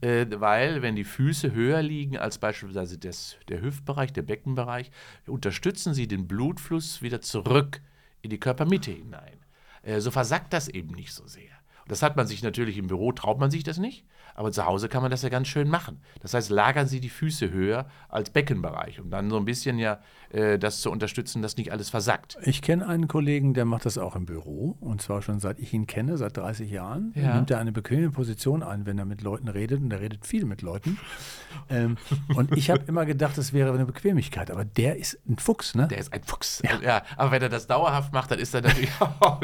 Äh, 0.01 0.27
weil, 0.31 0.81
wenn 0.81 0.95
die 0.95 1.03
Füße 1.03 1.53
höher 1.53 1.81
liegen 1.81 2.17
als 2.17 2.37
beispielsweise 2.37 2.97
das, 2.97 3.37
der 3.47 3.61
Hüftbereich, 3.61 4.13
der 4.13 4.23
Beckenbereich, 4.23 4.91
unterstützen 5.27 5.93
Sie 5.93 6.07
den 6.07 6.27
Blutfluss 6.27 7.01
wieder 7.01 7.21
zurück 7.21 7.81
in 8.21 8.29
die 8.29 8.39
Körpermitte 8.39 8.91
hinein. 8.91 9.39
Äh, 9.83 9.99
so 9.99 10.11
versackt 10.11 10.53
das 10.53 10.67
eben 10.67 10.93
nicht 10.93 11.13
so 11.13 11.27
sehr. 11.27 11.51
Das 11.87 12.01
hat 12.01 12.15
man 12.15 12.25
sich 12.25 12.41
natürlich 12.41 12.77
im 12.77 12.87
Büro, 12.87 13.11
traut 13.11 13.39
man 13.39 13.51
sich 13.51 13.63
das 13.63 13.77
nicht, 13.77 14.05
aber 14.35 14.51
zu 14.51 14.65
Hause 14.65 14.89
kann 14.89 15.01
man 15.01 15.09
das 15.09 15.21
ja 15.21 15.29
ganz 15.29 15.47
schön 15.47 15.69
machen. 15.69 16.01
Das 16.21 16.33
heißt, 16.33 16.49
lagern 16.49 16.87
Sie 16.87 16.99
die 16.99 17.09
Füße 17.09 17.51
höher 17.51 17.87
als 18.09 18.29
Beckenbereich, 18.29 18.99
um 18.99 19.09
dann 19.09 19.29
so 19.29 19.37
ein 19.37 19.45
bisschen 19.45 19.79
ja 19.79 19.99
äh, 20.29 20.59
das 20.59 20.81
zu 20.81 20.91
unterstützen, 20.91 21.41
dass 21.41 21.57
nicht 21.57 21.71
alles 21.71 21.89
versackt. 21.89 22.37
Ich 22.43 22.61
kenne 22.61 22.87
einen 22.87 23.07
Kollegen, 23.07 23.53
der 23.53 23.65
macht 23.65 23.85
das 23.85 23.97
auch 23.97 24.15
im 24.15 24.25
Büro 24.25 24.77
und 24.81 25.01
zwar 25.01 25.21
schon 25.21 25.39
seit 25.39 25.59
ich 25.59 25.73
ihn 25.73 25.87
kenne, 25.87 26.17
seit 26.17 26.37
30 26.37 26.69
Jahren. 26.69 27.13
Ja. 27.15 27.35
Nimmt 27.35 27.49
er 27.49 27.59
eine 27.59 27.71
bequeme 27.71 28.11
Position 28.11 28.61
ein, 28.61 28.85
wenn 28.85 28.99
er 28.99 29.05
mit 29.05 29.21
Leuten 29.21 29.47
redet 29.47 29.81
und 29.81 29.91
er 29.91 30.01
redet 30.01 30.25
viel 30.25 30.45
mit 30.45 30.61
Leuten. 30.61 30.99
ähm, 31.69 31.97
und 32.35 32.55
ich 32.57 32.69
habe 32.69 32.83
immer 32.87 33.05
gedacht, 33.05 33.37
das 33.37 33.53
wäre 33.53 33.73
eine 33.73 33.85
Bequemlichkeit, 33.85 34.51
aber 34.51 34.65
der 34.65 34.97
ist 34.97 35.17
ein 35.27 35.37
Fuchs, 35.37 35.75
ne? 35.75 35.87
Der 35.87 35.97
ist 35.97 36.11
ein 36.11 36.23
Fuchs. 36.23 36.61
Ja. 36.83 37.03
aber 37.15 37.31
wenn 37.31 37.41
er 37.41 37.49
das 37.49 37.67
dauerhaft 37.67 38.11
macht, 38.11 38.31
dann 38.31 38.39
ist 38.39 38.53
er 38.53 38.61
natürlich 38.61 38.91
auch, 38.99 39.41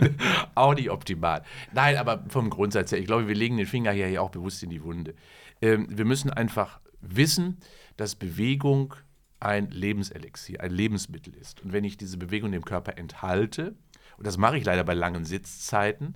auch 0.56 0.74
nicht 0.74 0.92
optimal. 0.92 1.44
Nein, 1.74 1.96
aber 1.96 2.24
vom 2.28 2.50
Grundsatz 2.50 2.92
her, 2.92 3.00
ich 3.00 3.06
glaube, 3.06 3.28
wir 3.28 3.36
legen 3.36 3.58
den 3.58 3.68
Finger 3.68 3.92
hier 3.92 4.10
ja 4.10 4.22
auch 4.22 4.32
bewusst 4.32 4.62
in 4.64 4.70
die 4.70 4.81
Wunde. 4.84 5.16
Ähm, 5.62 5.88
wir 5.90 6.06
müssen 6.06 6.30
einfach 6.30 6.80
wissen, 7.02 7.60
dass 7.98 8.16
Bewegung 8.16 8.96
ein 9.40 9.70
Lebenselixier, 9.72 10.62
ein 10.62 10.72
Lebensmittel 10.72 11.34
ist. 11.34 11.62
Und 11.62 11.74
wenn 11.74 11.84
ich 11.84 11.98
diese 11.98 12.18
Bewegung 12.18 12.52
dem 12.52 12.66
Körper 12.66 12.98
enthalte, 12.98 13.76
und 14.18 14.28
das 14.28 14.38
mache 14.38 14.58
ich 14.58 14.66
leider 14.66 14.84
bei 14.84 14.94
langen 14.94 15.26
Sitzzeiten, 15.26 16.16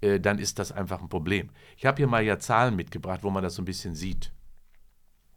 äh, 0.00 0.18
dann 0.18 0.38
ist 0.38 0.58
das 0.58 0.72
einfach 0.72 1.00
ein 1.00 1.08
Problem. 1.08 1.50
Ich 1.76 1.86
habe 1.86 1.98
hier 1.98 2.06
mal 2.06 2.24
ja 2.24 2.38
Zahlen 2.38 2.74
mitgebracht, 2.74 3.22
wo 3.22 3.30
man 3.30 3.42
das 3.42 3.54
so 3.54 3.62
ein 3.62 3.66
bisschen 3.66 3.94
sieht. 3.94 4.32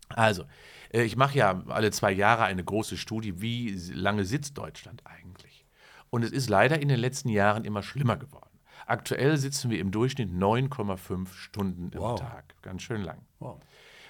Also, 0.10 0.46
äh, 0.94 1.04
ich 1.04 1.18
mache 1.18 1.38
ja 1.38 1.64
alle 1.68 1.92
zwei 1.92 2.12
Jahre 2.12 2.46
eine 2.46 2.64
große 2.64 2.98
Studie, 2.98 3.42
wie 3.42 3.72
lange 3.94 4.26
sitzt 4.26 4.58
Deutschland 4.58 5.06
eigentlich. 5.06 5.66
Und 6.10 6.24
es 6.24 6.32
ist 6.32 6.50
leider 6.50 6.82
in 6.82 6.88
den 6.88 7.00
letzten 7.00 7.30
Jahren 7.30 7.66
immer 7.66 7.84
schlimmer 7.84 8.18
geworden. 8.18 8.57
Aktuell 8.86 9.38
sitzen 9.38 9.70
wir 9.70 9.80
im 9.80 9.92
Durchschnitt 9.92 10.32
9,5 10.32 11.34
Stunden 11.34 11.92
im 11.92 12.00
Wow. 12.00 12.20
Tag. 12.20 12.56
Ganz 12.62 12.84
schön 12.84 13.02
lang. 13.02 13.20
Wow. 13.40 13.60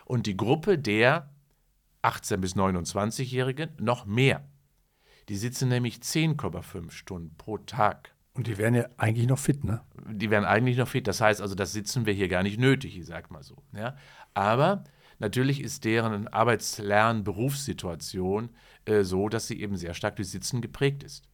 Und 0.05 0.25
die 0.25 0.37
Gruppe 0.37 0.77
der 0.77 1.29
18- 2.03 2.37
bis 2.37 2.55
29-Jährigen 2.55 3.71
noch 3.79 4.05
mehr. 4.05 4.43
Die 5.29 5.35
sitzen 5.35 5.69
nämlich 5.69 5.99
10,5 5.99 6.91
Stunden 6.91 7.35
pro 7.37 7.57
Tag. 7.57 8.13
Und 8.33 8.47
die 8.47 8.57
wären 8.57 8.75
ja 8.75 8.87
eigentlich 8.97 9.27
noch 9.27 9.39
fit, 9.39 9.63
ne? 9.63 9.81
Die 10.09 10.29
wären 10.29 10.45
eigentlich 10.45 10.77
noch 10.77 10.87
fit. 10.87 11.07
Das 11.07 11.21
heißt 11.21 11.41
also, 11.41 11.55
das 11.55 11.73
sitzen 11.73 12.05
wir 12.05 12.13
hier 12.13 12.27
gar 12.27 12.43
nicht 12.43 12.59
nötig, 12.59 12.97
ich 12.97 13.05
sag 13.05 13.31
mal 13.31 13.43
so. 13.43 13.63
Ja? 13.73 13.97
Aber 14.35 14.83
natürlich 15.17 15.59
ist 15.59 15.85
deren 15.85 16.27
Arbeits-Lern-Berufssituation 16.27 18.49
äh, 18.85 19.03
so, 19.03 19.27
dass 19.27 19.47
sie 19.47 19.59
eben 19.59 19.75
sehr 19.75 19.93
stark 19.93 20.17
durch 20.17 20.29
Sitzen 20.29 20.61
geprägt 20.61 21.03
ist. 21.03 21.27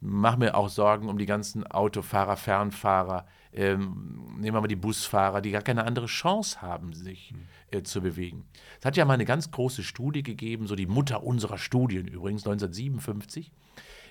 Mache 0.00 0.38
mir 0.38 0.54
auch 0.54 0.68
Sorgen 0.68 1.08
um 1.08 1.18
die 1.18 1.26
ganzen 1.26 1.66
Autofahrer, 1.66 2.36
Fernfahrer, 2.36 3.26
ähm, 3.52 4.34
nehmen 4.38 4.54
wir 4.54 4.60
mal 4.60 4.66
die 4.68 4.76
Busfahrer, 4.76 5.40
die 5.40 5.50
gar 5.50 5.62
keine 5.62 5.84
andere 5.84 6.06
Chance 6.06 6.60
haben, 6.60 6.92
sich 6.92 7.32
äh, 7.70 7.82
zu 7.82 8.02
bewegen. 8.02 8.46
Es 8.78 8.84
hat 8.84 8.96
ja 8.96 9.04
mal 9.06 9.14
eine 9.14 9.24
ganz 9.24 9.50
große 9.50 9.82
Studie 9.82 10.22
gegeben, 10.22 10.66
so 10.66 10.76
die 10.76 10.86
Mutter 10.86 11.22
unserer 11.22 11.56
Studien 11.56 12.06
übrigens, 12.06 12.46
1957, 12.46 13.50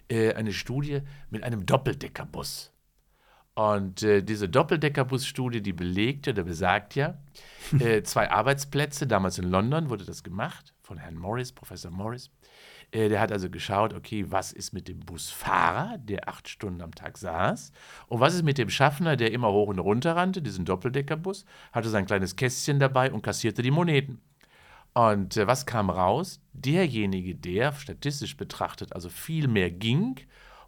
äh, 0.09 0.33
eine 0.33 0.51
Studie 0.51 1.01
mit 1.29 1.43
einem 1.43 1.65
Doppeldeckerbus. 1.65 2.74
Und 3.55 4.03
äh, 4.03 4.21
diese 4.21 4.49
Doppeldeckerbus-Studie, 4.49 5.61
die 5.61 5.71
belegte, 5.71 6.33
der 6.33 6.43
besagt 6.43 6.93
ja, 6.95 7.17
äh, 7.79 8.03
zwei 8.03 8.29
Arbeitsplätze, 8.29 9.07
damals 9.07 9.39
in 9.39 9.49
London 9.49 9.89
wurde 9.89 10.03
das 10.03 10.23
gemacht, 10.23 10.73
von 10.81 10.97
Herrn 10.97 11.15
Morris, 11.15 11.53
Professor 11.53 11.89
Morris. 11.89 12.29
Äh, 12.91 13.07
der 13.07 13.21
hat 13.21 13.31
also 13.31 13.49
geschaut, 13.49 13.93
okay, 13.93 14.25
was 14.27 14.51
ist 14.51 14.73
mit 14.73 14.89
dem 14.89 14.99
Busfahrer, 14.99 15.97
der 15.99 16.27
acht 16.27 16.49
Stunden 16.49 16.81
am 16.81 16.93
Tag 16.93 17.17
saß, 17.17 17.71
und 18.07 18.19
was 18.19 18.33
ist 18.33 18.43
mit 18.43 18.57
dem 18.57 18.69
Schaffner, 18.69 19.15
der 19.15 19.31
immer 19.31 19.51
hoch 19.53 19.69
und 19.69 19.79
runter 19.79 20.17
rannte, 20.17 20.41
diesen 20.41 20.65
Doppeldeckerbus, 20.65 21.45
hatte 21.71 21.89
sein 21.89 22.05
kleines 22.05 22.35
Kästchen 22.35 22.79
dabei 22.79 23.09
und 23.11 23.21
kassierte 23.21 23.61
die 23.61 23.71
Moneten. 23.71 24.21
Und 24.93 25.37
äh, 25.37 25.47
was 25.47 25.65
kam 25.65 25.89
raus? 25.89 26.41
Derjenige, 26.51 27.35
der 27.35 27.71
statistisch 27.71 28.35
betrachtet 28.35 28.93
also 28.93 29.07
viel 29.07 29.47
mehr 29.47 29.71
ging, 29.71 30.19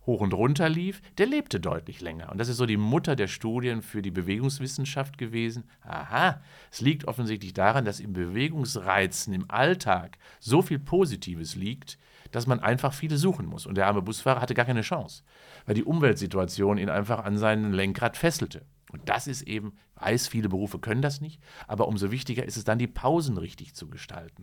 hoch 0.08 0.22
und 0.22 0.34
runter 0.34 0.70
lief, 0.70 1.02
der 1.20 1.28
lebte 1.28 1.60
deutlich 1.60 2.02
länger. 2.02 2.32
Und 2.32 2.39
das 2.39 2.50
ist 2.50 2.58
so 2.58 2.65
die 2.65 2.78
Mutter 2.78 3.15
der 3.15 3.28
Studien 3.28 3.84
für 3.84 4.02
die 4.02 4.10
Bewegungswissenschaft 4.10 5.17
gewesen. 5.17 5.65
Aha, 5.82 6.41
es 6.72 6.82
liegt 6.82 7.06
offensichtlich 7.08 7.54
daran, 7.54 7.86
dass 7.86 8.00
im 8.00 8.13
Bewegungsreizen 8.13 9.34
im 9.34 9.52
Alltag 9.52 10.17
so 10.39 10.62
viel 10.63 10.80
Positives 10.80 11.56
liegt, 11.56 12.00
dass 12.32 12.48
man 12.48 12.60
einfach 12.60 12.93
viele 12.93 13.17
suchen 13.17 13.46
muss. 13.46 13.65
Und 13.65 13.76
der 13.76 13.88
arme 13.88 14.02
Busfahrer 14.02 14.41
hatte 14.41 14.54
gar 14.54 14.65
keine 14.65 14.82
Chance, 14.82 15.24
weil 15.65 15.76
die 15.76 15.84
Umweltsituation 15.84 16.78
ihn 16.78 16.89
einfach 16.89 17.24
an 17.24 17.38
seinen 17.38 17.74
Lenkrad 17.74 18.17
fesselte. 18.17 18.65
Und 18.91 19.10
das 19.10 19.28
ist 19.28 19.41
eben, 19.41 19.73
weiß, 19.95 20.28
viele 20.30 20.47
Berufe 20.47 20.80
können 20.80 21.02
das 21.02 21.19
nicht, 21.19 21.41
aber 21.67 21.88
umso 21.88 22.10
wichtiger 22.10 22.45
ist 22.45 22.56
es 22.56 22.63
dann, 22.63 22.80
die 22.80 22.88
Pausen 22.88 23.38
richtig 23.38 23.73
zu 23.76 23.89
gestalten. 23.89 24.41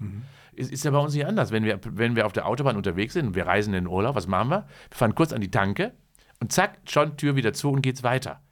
Es 0.55 0.71
ist 0.71 0.85
ja 0.85 0.91
bei 0.91 0.99
uns 0.99 1.15
nicht 1.15 1.27
anders. 1.27 1.51
Wenn 1.51 1.65
wir, 1.65 1.81
wenn 1.83 2.15
wir 2.15 2.27
auf 2.27 2.33
der 2.33 2.47
Autobahn 2.47 2.77
unterwegs 2.77 3.15
sind 3.15 3.29
und 3.29 3.35
wir 3.35 3.47
reisen 3.47 3.73
in 3.73 3.85
den 3.85 3.93
Urlaub, 3.93 4.15
was 4.15 4.27
machen 4.27 4.51
wir? 4.51 4.67
Wir 4.91 4.97
fahren 4.97 5.15
kurz 5.15 5.33
an 5.33 5.41
die 5.41 5.51
Tanke 5.51 5.95
und 6.41 6.53
zack, 6.53 6.79
schon 6.87 7.17
Tür 7.17 7.37
wieder 7.37 7.55
zu 7.55 7.71
und 7.71 7.81
geht's 7.81 8.03
weiter. 8.03 8.43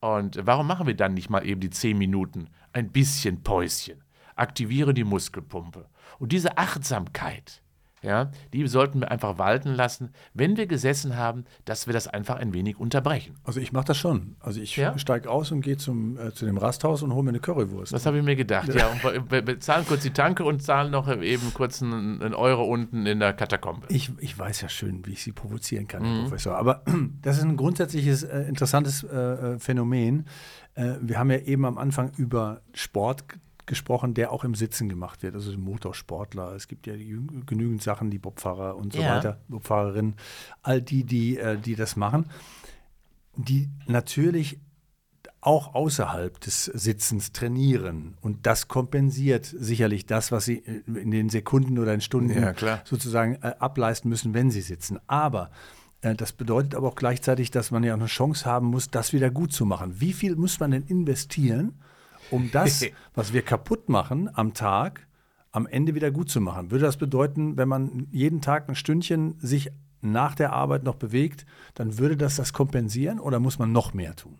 Und 0.00 0.38
warum 0.44 0.66
machen 0.66 0.86
wir 0.86 0.96
dann 0.96 1.14
nicht 1.14 1.30
mal 1.30 1.46
eben 1.46 1.60
die 1.60 1.70
zehn 1.70 1.98
Minuten 1.98 2.48
ein 2.72 2.90
bisschen 2.90 3.42
Päuschen? 3.42 4.02
Aktiviere 4.36 4.94
die 4.94 5.04
Muskelpumpe. 5.04 5.88
Und 6.18 6.32
diese 6.32 6.58
Achtsamkeit, 6.58 7.62
ja, 8.04 8.30
die 8.52 8.66
sollten 8.68 9.00
wir 9.00 9.10
einfach 9.10 9.38
walten 9.38 9.70
lassen, 9.70 10.10
wenn 10.34 10.56
wir 10.56 10.66
gesessen 10.66 11.16
haben, 11.16 11.44
dass 11.64 11.86
wir 11.86 11.94
das 11.94 12.06
einfach 12.06 12.36
ein 12.36 12.52
wenig 12.52 12.78
unterbrechen. 12.78 13.34
Also 13.44 13.60
ich 13.60 13.72
mache 13.72 13.86
das 13.86 13.96
schon. 13.96 14.36
Also 14.40 14.60
ich 14.60 14.76
Ja? 14.76 14.96
steige 14.98 15.30
aus 15.30 15.50
und 15.50 15.62
gehe 15.62 15.76
zum, 15.76 16.18
äh, 16.18 16.32
zu 16.32 16.44
dem 16.46 16.58
Rasthaus 16.58 17.02
und 17.02 17.12
hole 17.14 17.22
mir 17.24 17.30
eine 17.30 17.40
Currywurst. 17.40 17.92
Das 17.92 18.06
habe 18.06 18.18
ich 18.18 18.22
mir 18.24 18.36
gedacht, 18.36 18.72
ja. 18.74 18.88
Und 18.88 19.28
be- 19.28 19.42
bezahlen 19.42 19.84
kurz 19.86 20.02
die 20.02 20.10
Tanke 20.10 20.44
und 20.44 20.62
zahlen 20.62 20.90
noch 20.92 21.08
eben 21.20 21.52
kurz 21.54 21.82
einen, 21.82 22.20
einen 22.22 22.34
Euro 22.34 22.64
unten 22.64 23.06
in 23.06 23.20
der 23.20 23.32
Katakombe. 23.32 23.86
Ich, 23.88 24.10
ich 24.20 24.38
weiß 24.38 24.60
ja 24.60 24.68
schön, 24.68 25.04
wie 25.06 25.12
ich 25.12 25.22
Sie 25.22 25.32
provozieren 25.32 25.88
kann, 25.88 26.02
Mhm. 26.02 26.06
Herr 26.06 26.22
Professor. 26.24 26.56
Aber 26.56 26.82
das 27.22 27.38
ist 27.38 27.44
ein 27.44 27.56
grundsätzliches, 27.56 28.22
äh, 28.24 28.42
interessantes 28.42 29.02
äh, 29.04 29.16
äh, 29.16 29.58
Phänomen. 29.58 30.26
Äh, 30.74 30.94
wir 31.00 31.18
haben 31.18 31.30
ja 31.30 31.38
eben 31.38 31.64
am 31.64 31.78
Anfang 31.78 32.12
über 32.16 32.60
Sport 32.72 33.24
gesprochen, 33.66 34.14
der 34.14 34.32
auch 34.32 34.44
im 34.44 34.54
Sitzen 34.54 34.88
gemacht 34.88 35.22
wird. 35.22 35.34
Also 35.34 35.56
Motorsportler. 35.58 36.52
Es 36.54 36.68
gibt 36.68 36.86
ja 36.86 36.94
genügend 36.94 37.82
Sachen, 37.82 38.10
die 38.10 38.18
Bobfahrer 38.18 38.76
und 38.76 38.92
so 38.92 39.00
Ja. 39.00 39.16
weiter, 39.16 39.40
Bobfahrerinnen, 39.48 40.14
all 40.62 40.82
die, 40.82 41.04
die, 41.04 41.38
äh, 41.38 41.58
die 41.58 41.74
das 41.74 41.96
machen, 41.96 42.26
die 43.36 43.68
natürlich 43.86 44.58
auch 45.40 45.74
außerhalb 45.74 46.40
des 46.40 46.64
Sitzens 46.66 47.32
trainieren. 47.32 48.16
Und 48.22 48.46
das 48.46 48.68
kompensiert 48.68 49.44
sicherlich 49.44 50.06
das, 50.06 50.32
was 50.32 50.46
sie 50.46 50.58
äh, 50.64 50.82
in 50.98 51.10
den 51.10 51.28
Sekunden 51.28 51.78
oder 51.78 51.92
in 51.94 52.00
Stunden 52.00 52.30
Ja, 52.30 52.52
klar. 52.52 52.80
sozusagen 52.84 53.34
äh, 53.42 53.54
ableisten 53.58 54.08
müssen, 54.08 54.34
wenn 54.34 54.50
sie 54.50 54.62
sitzen. 54.62 54.98
Aber 55.06 55.50
das 56.18 56.32
bedeutet 56.32 56.74
aber 56.74 56.88
auch 56.88 56.96
gleichzeitig, 56.96 57.50
dass 57.50 57.70
man 57.70 57.82
ja 57.82 57.94
auch 57.94 57.98
eine 57.98 58.08
Chance 58.08 58.44
haben 58.44 58.66
muss, 58.66 58.90
das 58.90 59.14
wieder 59.14 59.30
gut 59.30 59.54
zu 59.54 59.64
machen. 59.64 60.02
Wie 60.02 60.12
viel 60.12 60.36
muss 60.36 60.60
man 60.60 60.72
denn 60.72 60.82
investieren, 60.82 61.78
um 62.30 62.50
das, 62.50 62.84
was 63.14 63.32
wir 63.32 63.42
kaputt 63.42 63.88
machen 63.88 64.30
am 64.34 64.54
Tag, 64.54 65.06
am 65.52 65.66
Ende 65.66 65.94
wieder 65.94 66.10
gut 66.10 66.30
zu 66.30 66.40
machen? 66.40 66.70
Würde 66.70 66.84
das 66.84 66.96
bedeuten, 66.96 67.56
wenn 67.56 67.68
man 67.68 68.08
jeden 68.10 68.40
Tag 68.40 68.68
ein 68.68 68.74
Stündchen 68.74 69.36
sich 69.38 69.70
nach 70.00 70.34
der 70.34 70.52
Arbeit 70.52 70.84
noch 70.84 70.96
bewegt, 70.96 71.46
dann 71.74 71.98
würde 71.98 72.16
das 72.16 72.36
das 72.36 72.52
kompensieren 72.52 73.18
oder 73.18 73.40
muss 73.40 73.58
man 73.58 73.72
noch 73.72 73.94
mehr 73.94 74.14
tun? 74.14 74.38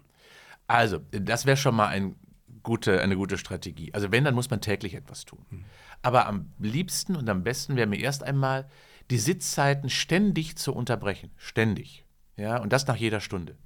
Also, 0.66 0.98
das 1.10 1.46
wäre 1.46 1.56
schon 1.56 1.74
mal 1.74 1.88
ein 1.88 2.16
gute, 2.62 3.00
eine 3.00 3.16
gute 3.16 3.38
Strategie. 3.38 3.92
Also 3.94 4.10
wenn, 4.10 4.24
dann 4.24 4.34
muss 4.34 4.50
man 4.50 4.60
täglich 4.60 4.94
etwas 4.94 5.24
tun. 5.24 5.44
Mhm. 5.50 5.64
Aber 6.02 6.26
am 6.26 6.52
liebsten 6.58 7.16
und 7.16 7.28
am 7.28 7.44
besten 7.44 7.76
wäre 7.76 7.86
mir 7.86 8.00
erst 8.00 8.22
einmal, 8.22 8.68
die 9.10 9.18
Sitzzeiten 9.18 9.90
ständig 9.90 10.56
zu 10.56 10.74
unterbrechen. 10.74 11.30
Ständig. 11.36 12.04
Ja, 12.36 12.58
und 12.58 12.72
das 12.72 12.86
nach 12.86 12.96
jeder 12.96 13.20
Stunde. 13.20 13.56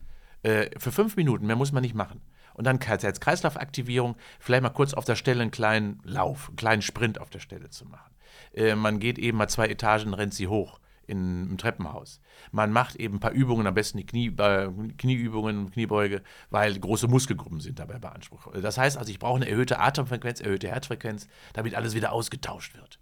Äh, 0.42 0.70
für 0.78 0.92
fünf 0.92 1.16
Minuten, 1.16 1.46
mehr 1.46 1.56
muss 1.56 1.72
man 1.72 1.82
nicht 1.82 1.94
machen. 1.94 2.20
Und 2.58 2.64
dann 2.64 2.80
als 2.80 3.20
Kreislaufaktivierung 3.20 4.16
vielleicht 4.40 4.64
mal 4.64 4.70
kurz 4.70 4.92
auf 4.92 5.04
der 5.04 5.14
Stelle 5.14 5.42
einen 5.42 5.52
kleinen 5.52 6.00
Lauf, 6.02 6.48
einen 6.48 6.56
kleinen 6.56 6.82
Sprint 6.82 7.20
auf 7.20 7.30
der 7.30 7.38
Stelle 7.38 7.70
zu 7.70 7.86
machen. 7.86 8.12
Äh, 8.52 8.74
man 8.74 8.98
geht 8.98 9.16
eben 9.16 9.38
mal 9.38 9.48
zwei 9.48 9.68
Etagen, 9.68 10.12
rennt 10.12 10.34
sie 10.34 10.48
hoch 10.48 10.80
in, 11.06 11.50
im 11.50 11.56
Treppenhaus. 11.56 12.20
Man 12.50 12.72
macht 12.72 12.96
eben 12.96 13.18
ein 13.18 13.20
paar 13.20 13.30
Übungen, 13.30 13.68
am 13.68 13.74
besten 13.74 13.98
die 13.98 14.06
Knie, 14.06 14.34
äh, 14.36 14.70
Knieübungen, 14.98 15.70
Kniebeuge, 15.70 16.20
weil 16.50 16.76
große 16.76 17.06
Muskelgruppen 17.06 17.60
sind 17.60 17.78
dabei 17.78 18.00
beansprucht. 18.00 18.48
Das 18.60 18.76
heißt 18.76 18.98
also, 18.98 19.08
ich 19.08 19.20
brauche 19.20 19.36
eine 19.36 19.48
erhöhte 19.48 19.78
Atemfrequenz, 19.78 20.40
erhöhte 20.40 20.66
Herzfrequenz, 20.66 21.28
damit 21.52 21.76
alles 21.76 21.94
wieder 21.94 22.10
ausgetauscht 22.10 22.74
wird. 22.76 22.98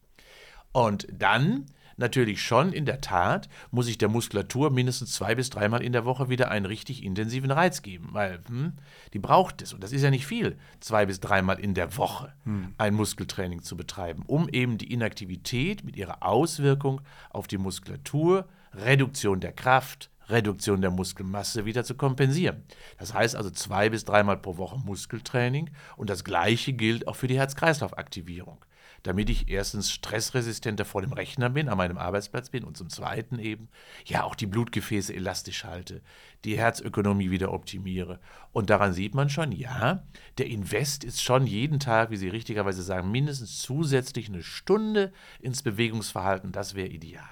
Und 0.72 1.06
dann 1.10 1.64
natürlich 1.96 2.42
schon, 2.42 2.72
in 2.72 2.86
der 2.86 3.00
Tat, 3.00 3.48
muss 3.70 3.88
ich 3.88 3.98
der 3.98 4.08
Muskulatur 4.08 4.70
mindestens 4.70 5.12
zwei 5.12 5.34
bis 5.34 5.50
dreimal 5.50 5.82
in 5.82 5.92
der 5.92 6.04
Woche 6.04 6.28
wieder 6.28 6.50
einen 6.50 6.66
richtig 6.66 7.02
intensiven 7.02 7.50
Reiz 7.50 7.82
geben, 7.82 8.08
weil 8.12 8.40
hm, 8.48 8.74
die 9.12 9.18
braucht 9.18 9.62
es. 9.62 9.72
Und 9.72 9.82
das 9.82 9.92
ist 9.92 10.02
ja 10.02 10.10
nicht 10.10 10.26
viel, 10.26 10.58
zwei 10.80 11.06
bis 11.06 11.20
dreimal 11.20 11.58
in 11.58 11.74
der 11.74 11.96
Woche 11.96 12.32
hm. 12.44 12.74
ein 12.78 12.94
Muskeltraining 12.94 13.62
zu 13.62 13.76
betreiben, 13.76 14.24
um 14.26 14.48
eben 14.48 14.78
die 14.78 14.92
Inaktivität 14.92 15.84
mit 15.84 15.96
ihrer 15.96 16.22
Auswirkung 16.22 17.00
auf 17.30 17.46
die 17.46 17.58
Muskulatur, 17.58 18.46
Reduktion 18.72 19.40
der 19.40 19.52
Kraft, 19.52 20.10
Reduktion 20.28 20.80
der 20.80 20.90
Muskelmasse 20.90 21.64
wieder 21.64 21.84
zu 21.84 21.94
kompensieren. 21.94 22.64
Das 22.98 23.14
heißt 23.14 23.36
also 23.36 23.50
zwei 23.50 23.90
bis 23.90 24.04
dreimal 24.04 24.36
pro 24.36 24.56
Woche 24.56 24.78
Muskeltraining 24.78 25.70
und 25.96 26.10
das 26.10 26.24
gleiche 26.24 26.72
gilt 26.72 27.06
auch 27.06 27.16
für 27.16 27.28
die 27.28 27.38
Herz-Kreislauf-Aktivierung 27.38 28.58
damit 29.02 29.30
ich 29.30 29.48
erstens 29.48 29.90
stressresistenter 29.90 30.84
vor 30.84 31.02
dem 31.02 31.12
Rechner 31.12 31.50
bin, 31.50 31.68
an 31.68 31.78
meinem 31.78 31.98
Arbeitsplatz 31.98 32.50
bin 32.50 32.64
und 32.64 32.76
zum 32.76 32.90
Zweiten 32.90 33.38
eben, 33.38 33.68
ja, 34.04 34.24
auch 34.24 34.34
die 34.34 34.46
Blutgefäße 34.46 35.14
elastisch 35.14 35.64
halte, 35.64 36.02
die 36.44 36.58
Herzökonomie 36.58 37.30
wieder 37.30 37.52
optimiere. 37.52 38.20
Und 38.52 38.70
daran 38.70 38.92
sieht 38.92 39.14
man 39.14 39.28
schon, 39.28 39.52
ja, 39.52 40.04
der 40.38 40.46
Invest 40.46 41.04
ist 41.04 41.22
schon 41.22 41.46
jeden 41.46 41.80
Tag, 41.80 42.10
wie 42.10 42.16
Sie 42.16 42.28
richtigerweise 42.28 42.82
sagen, 42.82 43.10
mindestens 43.10 43.60
zusätzlich 43.60 44.28
eine 44.28 44.42
Stunde 44.42 45.12
ins 45.40 45.62
Bewegungsverhalten. 45.62 46.52
Das 46.52 46.74
wäre 46.74 46.88
ideal. 46.88 47.24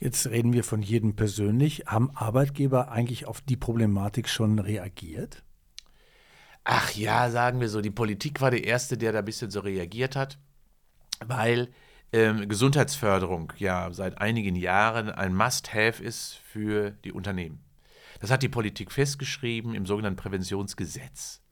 Jetzt 0.00 0.28
reden 0.28 0.52
wir 0.52 0.62
von 0.62 0.80
jedem 0.80 1.16
persönlich. 1.16 1.84
Haben 1.86 2.10
Arbeitgeber 2.14 2.90
eigentlich 2.90 3.26
auf 3.26 3.40
die 3.40 3.56
Problematik 3.56 4.28
schon 4.28 4.60
reagiert? 4.60 5.42
Ach 6.62 6.92
ja, 6.92 7.30
sagen 7.30 7.60
wir 7.60 7.68
so, 7.68 7.80
die 7.80 7.90
Politik 7.90 8.40
war 8.40 8.50
der 8.50 8.64
Erste, 8.64 8.96
der 8.96 9.12
da 9.12 9.20
ein 9.20 9.24
bisschen 9.24 9.50
so 9.50 9.60
reagiert 9.60 10.14
hat 10.14 10.38
weil 11.24 11.68
ähm, 12.12 12.48
Gesundheitsförderung 12.48 13.52
ja 13.58 13.92
seit 13.92 14.18
einigen 14.18 14.56
Jahren 14.56 15.10
ein 15.10 15.34
Must-Have 15.34 16.02
ist 16.02 16.40
für 16.44 16.92
die 17.04 17.12
Unternehmen. 17.12 17.60
Das 18.20 18.30
hat 18.30 18.42
die 18.42 18.48
Politik 18.48 18.90
festgeschrieben 18.90 19.74
im 19.74 19.86
sogenannten 19.86 20.16
Präventionsgesetz. 20.16 21.42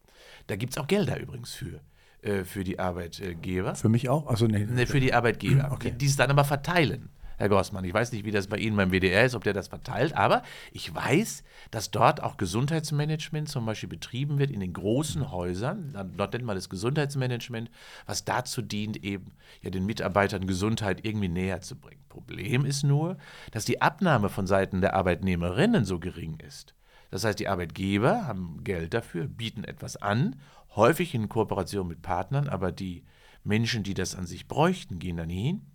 Da 0.46 0.56
gibt 0.56 0.72
es 0.72 0.78
auch 0.78 0.86
Gelder 0.86 1.20
übrigens 1.20 1.52
für, 1.52 1.80
äh, 2.22 2.44
für 2.44 2.64
die 2.64 2.78
Arbeitgeber. 2.78 3.74
Für 3.74 3.88
mich 3.88 4.08
auch? 4.08 4.26
Also 4.26 4.46
nee. 4.46 4.66
nee 4.68 4.86
für 4.86 5.00
die 5.00 5.12
Arbeitgeber, 5.12 5.70
okay. 5.72 5.92
die 5.96 6.06
es 6.06 6.16
dann 6.16 6.30
aber 6.30 6.44
verteilen. 6.44 7.10
Herr 7.38 7.50
Gossmann. 7.50 7.84
Ich 7.84 7.92
weiß 7.92 8.12
nicht, 8.12 8.24
wie 8.24 8.30
das 8.30 8.46
bei 8.46 8.56
Ihnen 8.56 8.76
beim 8.76 8.90
WDR 8.90 9.24
ist, 9.24 9.34
ob 9.34 9.44
der 9.44 9.52
das 9.52 9.68
verteilt, 9.68 10.16
aber 10.16 10.42
ich 10.72 10.94
weiß, 10.94 11.44
dass 11.70 11.90
dort 11.90 12.22
auch 12.22 12.38
Gesundheitsmanagement 12.38 13.48
zum 13.48 13.66
Beispiel 13.66 13.88
betrieben 13.88 14.38
wird 14.38 14.50
in 14.50 14.60
den 14.60 14.72
großen 14.72 15.30
Häusern. 15.30 15.92
Dort 16.16 16.32
nennt 16.32 16.46
man 16.46 16.56
das 16.56 16.70
Gesundheitsmanagement, 16.70 17.70
was 18.06 18.24
dazu 18.24 18.62
dient, 18.62 19.04
eben 19.04 19.32
ja 19.60 19.70
den 19.70 19.84
Mitarbeitern 19.84 20.46
Gesundheit 20.46 21.04
irgendwie 21.04 21.28
näher 21.28 21.60
zu 21.60 21.76
bringen. 21.76 22.02
Problem 22.08 22.64
ist 22.64 22.82
nur, 22.82 23.18
dass 23.52 23.66
die 23.66 23.82
Abnahme 23.82 24.30
von 24.30 24.46
Seiten 24.46 24.80
der 24.80 24.94
Arbeitnehmerinnen 24.94 25.84
so 25.84 25.98
gering 25.98 26.38
ist. 26.40 26.74
Das 27.10 27.24
heißt, 27.24 27.38
die 27.38 27.48
Arbeitgeber 27.48 28.26
haben 28.26 28.64
Geld 28.64 28.94
dafür, 28.94 29.26
bieten 29.26 29.64
etwas 29.64 29.96
an, 29.96 30.36
häufig 30.74 31.14
in 31.14 31.28
Kooperation 31.28 31.86
mit 31.86 32.00
Partnern, 32.00 32.48
aber 32.48 32.72
die 32.72 33.04
Menschen, 33.44 33.82
die 33.82 33.94
das 33.94 34.14
an 34.14 34.26
sich 34.26 34.48
bräuchten, 34.48 34.98
gehen 34.98 35.18
dann 35.18 35.28
hin 35.28 35.66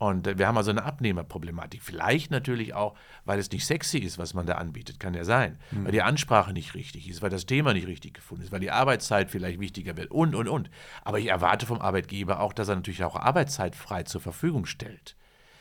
und 0.00 0.38
wir 0.38 0.48
haben 0.48 0.56
also 0.56 0.70
eine 0.70 0.84
Abnehmerproblematik. 0.84 1.82
Vielleicht 1.82 2.30
natürlich 2.30 2.72
auch, 2.72 2.96
weil 3.26 3.38
es 3.38 3.50
nicht 3.50 3.66
sexy 3.66 3.98
ist, 3.98 4.16
was 4.16 4.32
man 4.32 4.46
da 4.46 4.54
anbietet, 4.54 4.98
kann 4.98 5.12
ja 5.12 5.24
sein. 5.24 5.58
Mhm. 5.72 5.84
Weil 5.84 5.92
die 5.92 6.00
Ansprache 6.00 6.54
nicht 6.54 6.74
richtig 6.74 7.06
ist, 7.06 7.20
weil 7.20 7.28
das 7.28 7.44
Thema 7.44 7.74
nicht 7.74 7.86
richtig 7.86 8.14
gefunden 8.14 8.44
ist, 8.44 8.50
weil 8.50 8.60
die 8.60 8.70
Arbeitszeit 8.70 9.30
vielleicht 9.30 9.60
wichtiger 9.60 9.98
wird 9.98 10.10
und, 10.10 10.34
und, 10.34 10.48
und. 10.48 10.70
Aber 11.04 11.18
ich 11.18 11.26
erwarte 11.26 11.66
vom 11.66 11.82
Arbeitgeber 11.82 12.40
auch, 12.40 12.54
dass 12.54 12.68
er 12.68 12.76
natürlich 12.76 13.04
auch 13.04 13.14
Arbeitszeit 13.14 13.76
frei 13.76 14.04
zur 14.04 14.22
Verfügung 14.22 14.64
stellt. 14.64 15.16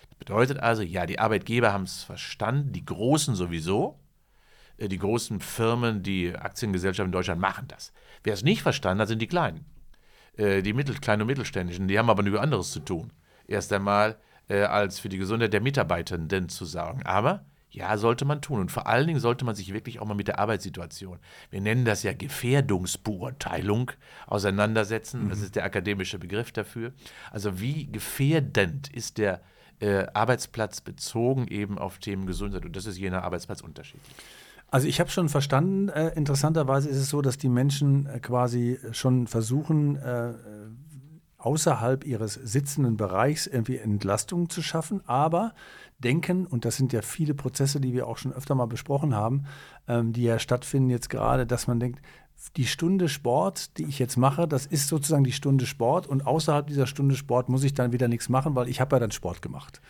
Das 0.07 0.17
bedeutet 0.19 0.61
also, 0.61 0.83
ja, 0.83 1.05
die 1.05 1.19
Arbeitgeber 1.19 1.73
haben 1.73 1.83
es 1.83 2.03
verstanden, 2.03 2.71
die 2.71 2.85
Großen 2.85 3.35
sowieso. 3.35 3.99
Äh, 4.77 4.87
die 4.87 4.99
großen 4.99 5.41
Firmen, 5.41 6.01
die 6.01 6.33
Aktiengesellschaften 6.33 7.09
in 7.09 7.11
Deutschland 7.11 7.41
machen 7.41 7.67
das. 7.67 7.91
Wer 8.23 8.35
es 8.35 8.43
nicht 8.43 8.61
verstanden 8.61 9.01
hat, 9.01 9.09
sind 9.09 9.21
die 9.21 9.27
Kleinen. 9.27 9.65
Äh, 10.37 10.61
die 10.61 10.71
mittel, 10.71 10.95
kleinen 10.95 11.23
und 11.23 11.27
mittelständischen, 11.27 11.89
die 11.89 11.99
haben 11.99 12.09
aber 12.09 12.23
nur 12.23 12.41
anderes 12.41 12.71
zu 12.71 12.79
tun. 12.79 13.11
Erst 13.47 13.73
einmal 13.73 14.17
äh, 14.49 14.63
als 14.63 14.99
für 14.99 15.09
die 15.09 15.17
Gesundheit 15.17 15.53
der 15.53 15.61
Mitarbeitenden 15.61 16.49
zu 16.49 16.65
sorgen. 16.65 17.03
Aber 17.05 17.45
ja, 17.71 17.97
sollte 17.97 18.25
man 18.25 18.41
tun. 18.41 18.59
Und 18.59 18.71
vor 18.71 18.87
allen 18.87 19.07
Dingen 19.07 19.19
sollte 19.19 19.45
man 19.45 19.55
sich 19.55 19.73
wirklich 19.73 19.99
auch 19.99 20.05
mal 20.05 20.15
mit 20.15 20.27
der 20.27 20.39
Arbeitssituation, 20.39 21.19
wir 21.51 21.61
nennen 21.61 21.85
das 21.85 22.03
ja 22.03 22.13
Gefährdungsbeurteilung, 22.13 23.91
auseinandersetzen. 24.27 25.25
Mhm. 25.25 25.29
Das 25.29 25.41
ist 25.41 25.55
der 25.55 25.63
akademische 25.63 26.19
Begriff 26.19 26.51
dafür. 26.51 26.93
Also 27.31 27.59
wie 27.59 27.85
gefährdend 27.91 28.89
ist 28.93 29.17
der 29.17 29.41
äh, 29.79 30.07
Arbeitsplatz 30.13 30.81
bezogen 30.81 31.47
eben 31.47 31.77
auf 31.77 31.99
Themen 31.99 32.25
Gesundheit? 32.25 32.65
Und 32.65 32.75
das 32.75 32.85
ist 32.85 32.97
jener 32.97 33.23
Arbeitsplatz 33.23 33.61
unterschiedlich. 33.61 34.15
Also 34.71 34.87
ich 34.87 34.99
habe 34.99 35.09
schon 35.09 35.29
verstanden, 35.29 35.89
äh, 35.89 36.09
interessanterweise 36.09 36.89
ist 36.89 36.97
es 36.97 37.09
so, 37.09 37.21
dass 37.21 37.37
die 37.37 37.49
Menschen 37.49 38.05
äh, 38.05 38.19
quasi 38.19 38.79
schon 38.91 39.25
versuchen, 39.25 39.95
äh, 39.95 40.33
außerhalb 41.39 42.05
ihres 42.05 42.33
sitzenden 42.33 42.97
Bereichs 42.97 43.47
irgendwie 43.47 43.77
Entlastung 43.77 44.49
zu 44.49 44.61
schaffen, 44.61 45.01
aber 45.07 45.53
denken, 45.97 46.45
und 46.45 46.65
das 46.65 46.77
sind 46.77 46.93
ja 46.93 47.01
viele 47.01 47.33
Prozesse, 47.33 47.79
die 47.79 47.93
wir 47.93 48.07
auch 48.07 48.17
schon 48.17 48.33
öfter 48.33 48.55
mal 48.55 48.67
besprochen 48.67 49.15
haben, 49.15 49.45
ähm, 49.87 50.13
die 50.13 50.23
ja 50.23 50.37
stattfinden 50.37 50.89
jetzt 50.89 51.09
gerade, 51.09 51.45
dass 51.47 51.67
man 51.67 51.79
denkt, 51.79 52.01
die 52.55 52.65
Stunde 52.65 53.09
Sport, 53.09 53.77
die 53.77 53.83
ich 53.83 53.99
jetzt 53.99 54.17
mache, 54.17 54.47
das 54.47 54.65
ist 54.65 54.87
sozusagen 54.87 55.23
die 55.23 55.33
Stunde 55.33 55.65
Sport 55.65 56.07
und 56.07 56.25
außerhalb 56.25 56.67
dieser 56.67 56.87
Stunde 56.87 57.15
Sport 57.15 57.49
muss 57.49 57.63
ich 57.63 57.73
dann 57.73 57.91
wieder 57.91 58.07
nichts 58.07 58.29
machen, 58.29 58.55
weil 58.55 58.69
ich 58.69 58.79
habe 58.79 58.95
ja 58.95 58.99
dann 58.99 59.11
Sport 59.11 59.41
gemacht. 59.41 59.81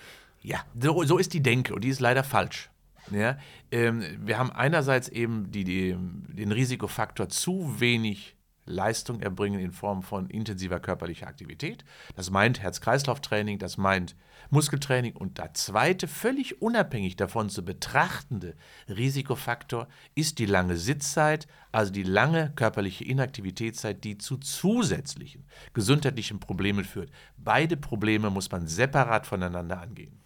Ja, 0.42 0.60
so, 0.80 1.04
so, 1.04 1.18
ist 1.18 1.34
die 1.34 1.44
Denke 1.44 1.76
und 1.76 1.84
die 1.84 1.90
ist 1.90 2.00
leider 2.00 2.24
falsch. 2.24 2.70
Ja, 3.12 3.38
ähm, 3.72 4.04
wir 4.20 4.38
haben 4.38 4.52
einerseits 4.52 5.10
eben 5.10 5.52
die, 5.52 5.64
die, 5.64 5.96
den 5.98 6.52
Risikofaktor 6.52 7.30
zu 7.30 7.80
wenig 7.80 8.36
Leistung 8.70 9.22
erbringen 9.22 9.60
in 9.60 9.72
Form 9.72 10.04
von 10.04 10.30
intensiver 10.30 10.80
körperlicher 10.80 11.28
Aktivität. 11.28 11.84
Das 12.16 12.30
meint 12.30 12.62
Herz-Kreislauf-Training, 12.62 13.60
das 13.60 13.78
meint 13.78 14.16
Muskeltraining. 14.50 15.16
Und 15.16 15.38
der 15.38 15.54
zweite, 15.54 16.08
völlig 16.08 16.62
unabhängig 16.62 17.16
davon 17.16 17.50
zu 17.50 17.66
betrachtende 17.66 18.56
Risikofaktor 18.88 19.88
ist 20.16 20.40
die 20.40 20.46
lange 20.46 20.78
Sitzzeit, 20.78 21.48
also 21.72 21.92
die 21.92 22.04
lange 22.04 22.52
körperliche 22.56 23.04
Inaktivitätszeit, 23.04 24.04
die 24.04 24.18
zu 24.18 24.38
zusätzlichen 24.38 25.46
gesundheitlichen 25.74 26.40
Problemen 26.40 26.86
führt. 26.86 27.12
Beide 27.38 27.76
Probleme 27.76 28.30
muss 28.30 28.52
man 28.52 28.68
separat 28.68 29.26
voneinander 29.26 29.82
angehen. 29.82 30.20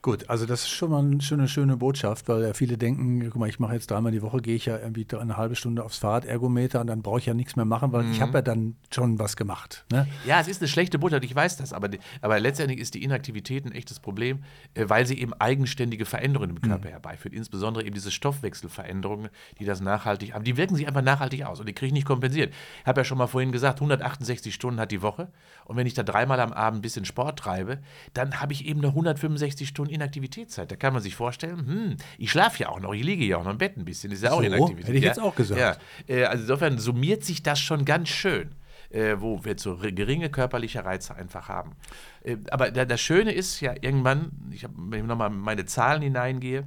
Gut, 0.00 0.30
also 0.30 0.46
das 0.46 0.62
ist 0.62 0.68
schon 0.68 0.90
mal 0.92 1.04
eine 1.04 1.20
schöne, 1.20 1.48
schöne 1.48 1.76
Botschaft, 1.76 2.28
weil 2.28 2.42
ja 2.42 2.54
viele 2.54 2.78
denken, 2.78 3.28
guck 3.30 3.36
mal, 3.36 3.48
ich 3.48 3.58
mache 3.58 3.74
jetzt 3.74 3.90
dreimal 3.90 4.12
die 4.12 4.22
Woche, 4.22 4.40
gehe 4.40 4.54
ich 4.54 4.66
ja 4.66 4.78
irgendwie 4.78 5.04
eine 5.18 5.36
halbe 5.36 5.56
Stunde 5.56 5.82
aufs 5.84 5.98
Fahrradergometer 5.98 6.80
und 6.80 6.86
dann 6.86 7.02
brauche 7.02 7.18
ich 7.18 7.26
ja 7.26 7.34
nichts 7.34 7.56
mehr 7.56 7.64
machen, 7.64 7.90
weil 7.90 8.04
mhm. 8.04 8.12
ich 8.12 8.20
habe 8.20 8.34
ja 8.34 8.42
dann 8.42 8.76
schon 8.92 9.18
was 9.18 9.36
gemacht. 9.36 9.84
Ne? 9.90 10.06
Ja, 10.24 10.40
es 10.40 10.46
ist 10.46 10.62
eine 10.62 10.68
schlechte 10.68 11.00
Botschaft, 11.00 11.24
ich 11.24 11.34
weiß 11.34 11.56
das, 11.56 11.72
aber, 11.72 11.90
aber 12.20 12.38
letztendlich 12.38 12.78
ist 12.78 12.94
die 12.94 13.02
Inaktivität 13.02 13.64
ein 13.64 13.72
echtes 13.72 13.98
Problem, 13.98 14.44
äh, 14.74 14.84
weil 14.88 15.04
sie 15.04 15.18
eben 15.18 15.34
eigenständige 15.34 16.04
Veränderungen 16.04 16.50
im 16.50 16.60
Körper 16.60 16.86
mhm. 16.86 16.92
herbeiführt, 16.92 17.34
insbesondere 17.34 17.84
eben 17.84 17.94
diese 17.94 18.12
Stoffwechselveränderungen, 18.12 19.30
die 19.58 19.64
das 19.64 19.80
nachhaltig 19.80 20.32
haben. 20.32 20.44
Die 20.44 20.56
wirken 20.56 20.76
sich 20.76 20.86
einfach 20.86 21.02
nachhaltig 21.02 21.44
aus 21.44 21.58
und 21.58 21.68
die 21.68 21.72
kriege 21.72 21.88
ich 21.88 21.92
nicht 21.92 22.06
kompensiert. 22.06 22.54
Ich 22.82 22.86
habe 22.86 23.00
ja 23.00 23.04
schon 23.04 23.18
mal 23.18 23.26
vorhin 23.26 23.50
gesagt, 23.50 23.78
168 23.78 24.54
Stunden 24.54 24.78
hat 24.78 24.92
die 24.92 25.02
Woche 25.02 25.32
und 25.64 25.76
wenn 25.76 25.88
ich 25.88 25.94
da 25.94 26.04
dreimal 26.04 26.38
am 26.38 26.52
Abend 26.52 26.78
ein 26.78 26.82
bisschen 26.82 27.04
Sport 27.04 27.40
treibe, 27.40 27.80
dann 28.14 28.40
habe 28.40 28.52
ich 28.52 28.64
eben 28.64 28.78
eine 28.78 28.88
165 28.88 29.68
Stunden 29.68 29.87
Stunden 29.88 29.94
Inaktivitätszeit. 29.94 30.70
Da 30.70 30.76
kann 30.76 30.92
man 30.92 31.02
sich 31.02 31.16
vorstellen, 31.16 31.66
hm, 31.66 31.96
ich 32.18 32.30
schlafe 32.30 32.62
ja 32.62 32.68
auch 32.68 32.80
noch, 32.80 32.92
ich 32.92 33.02
liege 33.02 33.24
ja 33.24 33.38
auch 33.38 33.44
noch 33.44 33.52
im 33.52 33.58
Bett 33.58 33.76
ein 33.76 33.84
bisschen. 33.84 34.10
Das 34.10 34.18
ist 34.18 34.24
ja 34.24 34.32
auch 34.32 34.38
so, 34.38 34.46
Inaktivität. 34.46 34.88
Hätte 34.88 34.98
ich 34.98 35.04
jetzt 35.04 35.20
auch 35.20 35.34
gesagt. 35.34 35.80
Ja. 36.06 36.14
Äh, 36.14 36.24
also 36.24 36.42
insofern 36.42 36.78
summiert 36.78 37.24
sich 37.24 37.42
das 37.42 37.58
schon 37.58 37.84
ganz 37.84 38.08
schön. 38.08 38.54
Äh, 38.90 39.20
wo 39.20 39.44
wir 39.44 39.58
so 39.58 39.76
geringe 39.76 40.30
körperliche 40.30 40.82
Reize 40.82 41.14
einfach 41.14 41.50
haben. 41.50 41.76
Äh, 42.22 42.38
aber 42.50 42.70
das 42.70 42.98
Schöne 43.02 43.32
ist 43.32 43.60
ja 43.60 43.74
irgendwann, 43.78 44.30
ich 44.50 44.64
hab, 44.64 44.70
wenn 44.74 45.00
ich 45.00 45.06
nochmal 45.06 45.28
meine 45.28 45.66
Zahlen 45.66 46.00
hineingehe, 46.00 46.66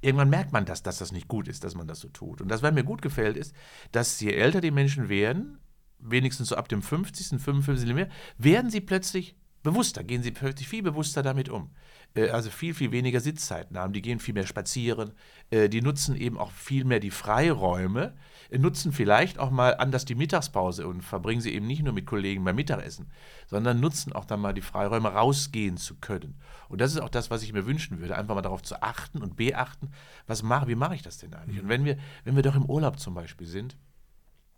irgendwann 0.00 0.30
merkt 0.30 0.52
man 0.52 0.64
das, 0.64 0.84
dass 0.84 0.98
das 0.98 1.10
nicht 1.10 1.26
gut 1.26 1.48
ist, 1.48 1.64
dass 1.64 1.74
man 1.74 1.88
das 1.88 1.98
so 1.98 2.08
tut. 2.08 2.40
Und 2.40 2.46
das, 2.46 2.62
was 2.62 2.72
mir 2.72 2.84
gut 2.84 3.02
gefällt, 3.02 3.36
ist, 3.36 3.52
dass 3.90 4.20
je 4.20 4.30
älter 4.30 4.60
die 4.60 4.70
Menschen 4.70 5.08
werden, 5.08 5.58
wenigstens 5.98 6.50
so 6.50 6.56
ab 6.56 6.68
dem 6.68 6.82
50., 6.82 7.40
55. 7.40 7.94
mehr, 7.94 8.08
werden 8.38 8.70
sie 8.70 8.80
plötzlich 8.80 9.34
bewusster, 9.62 10.04
gehen 10.04 10.22
sie 10.22 10.32
viel 10.32 10.82
bewusster 10.82 11.22
damit 11.22 11.48
um. 11.48 11.70
Äh, 12.14 12.30
also 12.30 12.50
viel, 12.50 12.74
viel 12.74 12.92
weniger 12.92 13.20
Sitzzeiten 13.20 13.78
haben, 13.78 13.92
die 13.92 14.02
gehen 14.02 14.18
viel 14.18 14.34
mehr 14.34 14.46
spazieren, 14.46 15.12
äh, 15.50 15.68
die 15.68 15.82
nutzen 15.82 16.16
eben 16.16 16.38
auch 16.38 16.50
viel 16.50 16.84
mehr 16.84 17.00
die 17.00 17.10
Freiräume, 17.10 18.14
äh, 18.50 18.58
nutzen 18.58 18.92
vielleicht 18.92 19.38
auch 19.38 19.50
mal 19.50 19.76
anders 19.76 20.04
die 20.04 20.14
Mittagspause 20.14 20.86
und 20.86 21.02
verbringen 21.02 21.40
sie 21.40 21.54
eben 21.54 21.66
nicht 21.66 21.82
nur 21.82 21.92
mit 21.92 22.06
Kollegen 22.06 22.44
beim 22.44 22.56
Mittagessen, 22.56 23.10
sondern 23.46 23.80
nutzen 23.80 24.12
auch 24.12 24.24
dann 24.24 24.40
mal 24.40 24.52
die 24.52 24.62
Freiräume, 24.62 25.08
rausgehen 25.08 25.76
zu 25.76 25.96
können. 25.96 26.40
Und 26.68 26.80
das 26.80 26.92
ist 26.92 27.00
auch 27.00 27.08
das, 27.08 27.30
was 27.30 27.42
ich 27.42 27.52
mir 27.52 27.66
wünschen 27.66 28.00
würde, 28.00 28.16
einfach 28.16 28.34
mal 28.34 28.42
darauf 28.42 28.62
zu 28.62 28.82
achten 28.82 29.22
und 29.22 29.36
beachten, 29.36 29.90
was 30.26 30.42
mache, 30.42 30.68
wie 30.68 30.74
mache 30.74 30.94
ich 30.94 31.02
das 31.02 31.18
denn 31.18 31.34
eigentlich? 31.34 31.62
Und 31.62 31.68
wenn 31.68 31.84
wir, 31.84 31.98
wenn 32.24 32.36
wir 32.36 32.42
doch 32.42 32.56
im 32.56 32.64
Urlaub 32.64 32.98
zum 32.98 33.14
Beispiel 33.14 33.46
sind, 33.46 33.76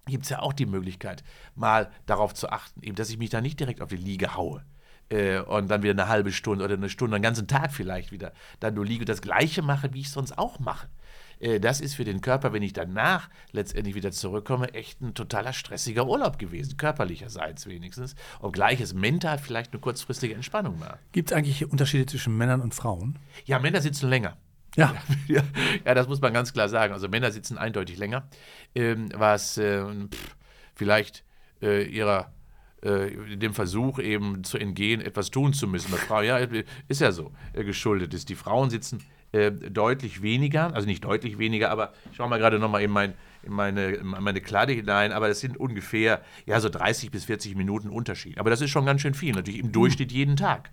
gibt 0.07 0.25
es 0.25 0.31
ja 0.31 0.41
auch 0.41 0.53
die 0.53 0.67
Möglichkeit, 0.67 1.25
mal 1.55 1.91
darauf 2.05 2.35
zu 2.35 2.51
achten, 2.51 2.83
eben, 2.83 2.95
dass 2.95 3.09
ich 3.09 3.17
mich 3.17 3.31
da 3.31 3.41
nicht 3.41 3.59
direkt 3.59 3.81
auf 3.81 3.89
die 3.89 3.97
Liege 3.97 4.37
haue 4.37 4.63
äh, 5.11 5.41
und 5.41 5.71
dann 5.71 5.83
wieder 5.83 5.93
eine 5.93 6.09
halbe 6.09 6.33
Stunde 6.33 6.65
oder 6.65 6.75
eine 6.75 6.89
Stunde, 6.89 7.17
einen 7.17 7.23
ganzen 7.23 7.47
Tag 7.47 7.73
vielleicht 7.73 8.13
wieder 8.13 8.33
dann 8.61 8.75
nur 8.75 8.85
liege 8.85 9.01
und 9.01 9.09
das 9.09 9.23
Gleiche 9.23 9.63
mache, 9.63 9.93
wie 9.93 10.01
ich 10.01 10.07
es 10.07 10.13
sonst 10.13 10.37
auch 10.39 10.59
mache. 10.59 10.89
Äh, 11.41 11.61
das 11.61 11.81
ist 11.81 11.95
für 11.95 12.05
den 12.05 12.21
Körper, 12.21 12.53
wenn 12.53 12.63
ich 12.63 12.73
danach 12.73 13.29
letztendlich 13.53 13.95
wieder 13.95 14.11
zurückkomme, 14.11 14.73
echt 14.75 15.01
ein 15.01 15.15
totaler 15.15 15.53
stressiger 15.53 16.07
Urlaub 16.07 16.39
gewesen, 16.39 16.77
körperlicherseits 16.77 17.67
wenigstens, 17.67 18.15
obgleich 18.41 18.81
es 18.81 18.95
mental 18.95 19.39
vielleicht 19.39 19.73
eine 19.73 19.81
kurzfristige 19.81 20.35
Entspannung 20.35 20.81
war. 20.81 20.99
Gibt 21.13 21.31
es 21.31 21.37
eigentlich 21.37 21.71
Unterschiede 21.71 22.07
zwischen 22.07 22.37
Männern 22.37 22.61
und 22.61 22.75
Frauen? 22.75 23.19
Ja, 23.45 23.59
Männer 23.59 23.81
sitzen 23.81 24.09
länger. 24.09 24.37
Ja. 24.77 24.95
ja. 25.29 25.43
Ja, 25.85 25.95
das 25.95 26.09
muss 26.09 26.21
man 26.21 26.33
ganz 26.33 26.53
klar 26.53 26.69
sagen. 26.69 26.93
Also 26.93 27.09
Männer 27.09 27.31
sitzen 27.31 27.59
eindeutig 27.59 27.99
länger, 27.99 28.29
ähm, 28.75 29.09
was 29.15 29.59
äh, 29.59 29.85
pff, 29.85 30.37
vielleicht 30.75 31.25
äh, 31.63 31.85
ihrer 31.85 32.33
äh, 32.85 33.37
dem 33.37 33.55
Versuch 33.55 33.99
eben 33.99 34.45
zu 34.45 34.59
entgehen, 34.59 35.01
etwas 35.01 35.31
tun 35.31 35.53
zu 35.53 35.67
müssen. 35.67 35.91
Bei 35.91 35.97
Frau, 35.97 36.21
ja, 36.21 36.39
ist 36.89 37.01
ja 37.01 37.13
so, 37.13 37.33
äh, 37.55 37.65
geschuldet 37.65 38.13
ist. 38.13 38.29
Die 38.29 38.35
Frauen 38.35 38.69
sitzen 38.71 39.03
äh, 39.33 39.51
deutlich 39.51 40.23
weniger, 40.23 40.75
also 40.75 40.87
nicht 40.87 41.03
deutlich 41.05 41.39
weniger, 41.39 41.71
aber 41.71 41.93
ich 42.11 42.17
schaue 42.17 42.29
mal 42.29 42.39
gerade 42.39 42.59
nochmal 42.59 42.83
in, 42.83 42.91
mein, 42.91 43.15
in, 43.43 43.53
meine, 43.53 43.93
in 43.93 44.07
meine 44.07 44.41
Kladde 44.41 44.75
hinein, 44.75 45.13
aber 45.13 45.29
das 45.29 45.41
sind 45.41 45.57
ungefähr 45.57 46.21
ja, 46.47 46.61
so 46.61 46.69
30 46.69 47.11
bis 47.11 47.25
40 47.25 47.57
Minuten 47.57 47.89
Unterschied. 47.89 48.39
Aber 48.39 48.51
das 48.51 48.61
ist 48.61 48.71
schon 48.71 48.87
ganz 48.87 49.01
schön 49.01 49.15
viel, 49.15 49.35
natürlich 49.35 49.61
im 49.61 49.73
Durchschnitt 49.73 50.13
jeden 50.13 50.37
Tag. 50.37 50.71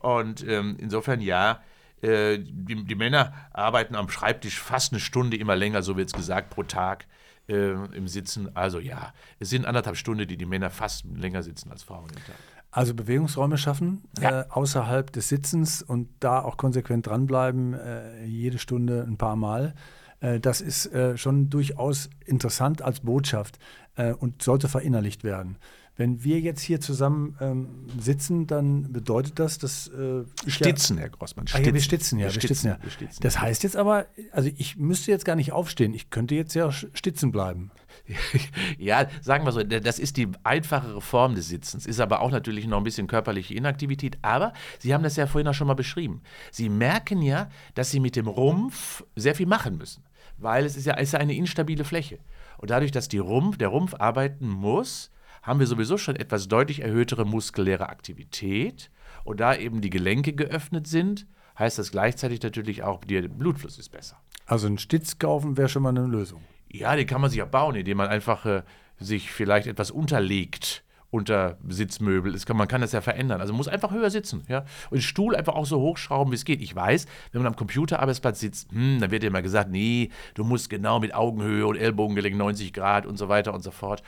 Und 0.00 0.46
ähm, 0.46 0.76
insofern 0.80 1.20
ja, 1.20 1.62
äh, 2.02 2.38
die, 2.38 2.84
die, 2.84 2.94
Männer 2.96 3.32
arbeiten 3.52 3.94
am 3.94 4.08
Schreibtisch 4.10 4.58
fast 4.58 4.92
eine 4.92 5.00
Stunde 5.00 5.36
immer 5.36 5.54
länger, 5.54 5.82
so 5.82 5.96
wird 5.96 6.08
es 6.08 6.12
gesagt, 6.12 6.50
pro 6.50 6.64
Tag 6.64 7.06
äh, 7.52 7.96
im 7.96 8.08
Sitzen. 8.08 8.54
Also 8.56 8.78
ja, 8.78 9.12
es 9.38 9.50
sind 9.50 9.66
anderthalb 9.66 9.96
Stunden, 9.96 10.26
die 10.26 10.36
die 10.36 10.46
Männer 10.46 10.70
fast 10.70 11.04
länger 11.04 11.42
sitzen 11.42 11.70
als 11.70 11.82
Frauen 11.82 12.08
im 12.10 12.16
Tag. 12.16 12.36
Also 12.70 12.94
Bewegungsräume 12.94 13.58
schaffen 13.58 14.02
ja. 14.18 14.40
äh, 14.40 14.44
außerhalb 14.48 15.12
des 15.12 15.28
Sitzens 15.28 15.82
und 15.82 16.08
da 16.20 16.40
auch 16.40 16.56
konsequent 16.56 17.06
dranbleiben, 17.06 17.74
äh, 17.74 18.24
jede 18.24 18.58
Stunde 18.58 19.04
ein 19.06 19.18
paar 19.18 19.36
Mal. 19.36 19.74
Äh, 20.20 20.40
das 20.40 20.62
ist 20.62 20.86
äh, 20.86 21.18
schon 21.18 21.50
durchaus 21.50 22.08
interessant 22.24 22.80
als 22.80 23.00
Botschaft 23.00 23.58
äh, 23.96 24.12
und 24.12 24.42
sollte 24.42 24.68
verinnerlicht 24.68 25.22
werden. 25.22 25.58
Wenn 26.02 26.24
wir 26.24 26.40
jetzt 26.40 26.62
hier 26.62 26.80
zusammen 26.80 27.36
ähm, 27.40 27.68
sitzen, 27.96 28.48
dann 28.48 28.92
bedeutet 28.92 29.38
das, 29.38 29.58
dass. 29.58 29.86
Äh, 29.86 30.24
stitzen, 30.48 30.96
ja, 30.96 31.02
Herr 31.02 31.10
Grossmann. 31.10 31.46
Stitzen. 31.46 31.62
Ah, 31.62 31.68
ja, 31.68 31.74
wir 31.74 31.80
stitzen, 31.80 32.18
ja. 32.18 32.26
Wir, 32.26 32.34
wir 32.34 32.40
stitzen, 32.40 32.66
ja. 32.66 32.78
Wir 32.82 32.90
stitzen. 32.90 33.22
Das 33.22 33.40
heißt 33.40 33.62
jetzt 33.62 33.76
aber, 33.76 34.06
also 34.32 34.50
ich 34.56 34.76
müsste 34.76 35.12
jetzt 35.12 35.24
gar 35.24 35.36
nicht 35.36 35.52
aufstehen. 35.52 35.94
Ich 35.94 36.10
könnte 36.10 36.34
jetzt 36.34 36.54
ja 36.54 36.72
stitzen 36.72 37.30
bleiben. 37.30 37.70
ja, 38.78 39.06
sagen 39.20 39.44
wir 39.44 39.52
so, 39.52 39.62
das 39.62 40.00
ist 40.00 40.16
die 40.16 40.26
einfachere 40.42 41.00
Form 41.00 41.36
des 41.36 41.46
Sitzens, 41.46 41.86
ist 41.86 42.00
aber 42.00 42.20
auch 42.20 42.32
natürlich 42.32 42.66
noch 42.66 42.78
ein 42.78 42.84
bisschen 42.84 43.06
körperliche 43.06 43.54
Inaktivität. 43.54 44.18
Aber 44.22 44.54
Sie 44.80 44.92
haben 44.92 45.04
das 45.04 45.14
ja 45.14 45.28
vorhin 45.28 45.46
auch 45.46 45.54
schon 45.54 45.68
mal 45.68 45.74
beschrieben. 45.74 46.22
Sie 46.50 46.68
merken 46.68 47.22
ja, 47.22 47.48
dass 47.76 47.92
Sie 47.92 48.00
mit 48.00 48.16
dem 48.16 48.26
Rumpf 48.26 49.04
sehr 49.14 49.36
viel 49.36 49.46
machen 49.46 49.78
müssen, 49.78 50.02
weil 50.36 50.66
es 50.66 50.76
ist 50.76 50.84
ja, 50.84 50.94
ist 50.94 51.12
ja 51.12 51.20
eine 51.20 51.36
instabile 51.36 51.84
Fläche. 51.84 52.18
Und 52.58 52.70
dadurch, 52.70 52.90
dass 52.90 53.06
die 53.06 53.18
Rumpf, 53.18 53.56
der 53.56 53.68
Rumpf 53.68 53.94
arbeiten 54.00 54.48
muss, 54.48 55.11
haben 55.42 55.60
wir 55.60 55.66
sowieso 55.66 55.98
schon 55.98 56.16
etwas 56.16 56.48
deutlich 56.48 56.80
erhöhtere 56.80 57.24
muskuläre 57.24 57.88
Aktivität. 57.88 58.90
Und 59.24 59.40
da 59.40 59.54
eben 59.54 59.80
die 59.80 59.90
Gelenke 59.90 60.32
geöffnet 60.32 60.86
sind, 60.86 61.26
heißt 61.58 61.78
das 61.78 61.90
gleichzeitig 61.90 62.42
natürlich 62.42 62.82
auch, 62.82 63.04
der 63.04 63.22
Blutfluss 63.28 63.78
ist 63.78 63.90
besser. 63.90 64.20
Also 64.46 64.66
ein 64.66 64.78
Stitz 64.78 65.18
kaufen 65.18 65.56
wäre 65.56 65.68
schon 65.68 65.82
mal 65.82 65.90
eine 65.90 66.06
Lösung. 66.06 66.42
Ja, 66.70 66.96
den 66.96 67.06
kann 67.06 67.20
man 67.20 67.30
sich 67.30 67.42
auch 67.42 67.48
bauen, 67.48 67.74
indem 67.74 67.98
man 67.98 68.08
einfach 68.08 68.46
äh, 68.46 68.62
sich 68.98 69.30
vielleicht 69.30 69.66
etwas 69.66 69.90
unterlegt 69.90 70.84
unter 71.10 71.58
Sitzmöbel. 71.68 72.34
Kann, 72.40 72.56
man 72.56 72.68
kann 72.68 72.80
das 72.80 72.92
ja 72.92 73.02
verändern. 73.02 73.42
Also 73.42 73.52
man 73.52 73.58
muss 73.58 73.68
einfach 73.68 73.90
höher 73.90 74.10
sitzen. 74.10 74.44
Ja? 74.48 74.60
Und 74.90 74.96
den 74.96 75.02
Stuhl 75.02 75.36
einfach 75.36 75.54
auch 75.54 75.66
so 75.66 75.78
hochschrauben, 75.78 76.32
wie 76.32 76.36
es 76.36 76.46
geht. 76.46 76.62
Ich 76.62 76.74
weiß, 76.74 77.06
wenn 77.32 77.42
man 77.42 77.52
am 77.52 77.56
Computerarbeitsplatz 77.56 78.40
sitzt, 78.40 78.72
hm, 78.72 78.98
dann 78.98 79.10
wird 79.10 79.22
immer 79.22 79.42
gesagt, 79.42 79.70
nee, 79.70 80.08
du 80.34 80.42
musst 80.42 80.70
genau 80.70 81.00
mit 81.00 81.14
Augenhöhe 81.14 81.66
und 81.66 81.76
Ellbogengelenk 81.76 82.34
90 82.34 82.72
Grad 82.72 83.04
und 83.04 83.18
so 83.18 83.28
weiter 83.28 83.52
und 83.52 83.62
so 83.62 83.70
fort. 83.70 84.02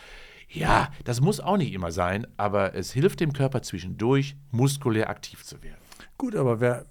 Ja, 0.48 0.90
das 1.04 1.20
muss 1.20 1.40
auch 1.40 1.56
nicht 1.56 1.72
immer 1.72 1.90
sein, 1.90 2.26
aber 2.36 2.74
es 2.74 2.92
hilft 2.92 3.20
dem 3.20 3.32
Körper 3.32 3.62
zwischendurch, 3.62 4.36
muskulär 4.50 5.10
aktiv 5.10 5.44
zu 5.44 5.62
werden. 5.62 5.78
Gut, 6.16 6.36
aber 6.36 6.60
wer 6.60 6.86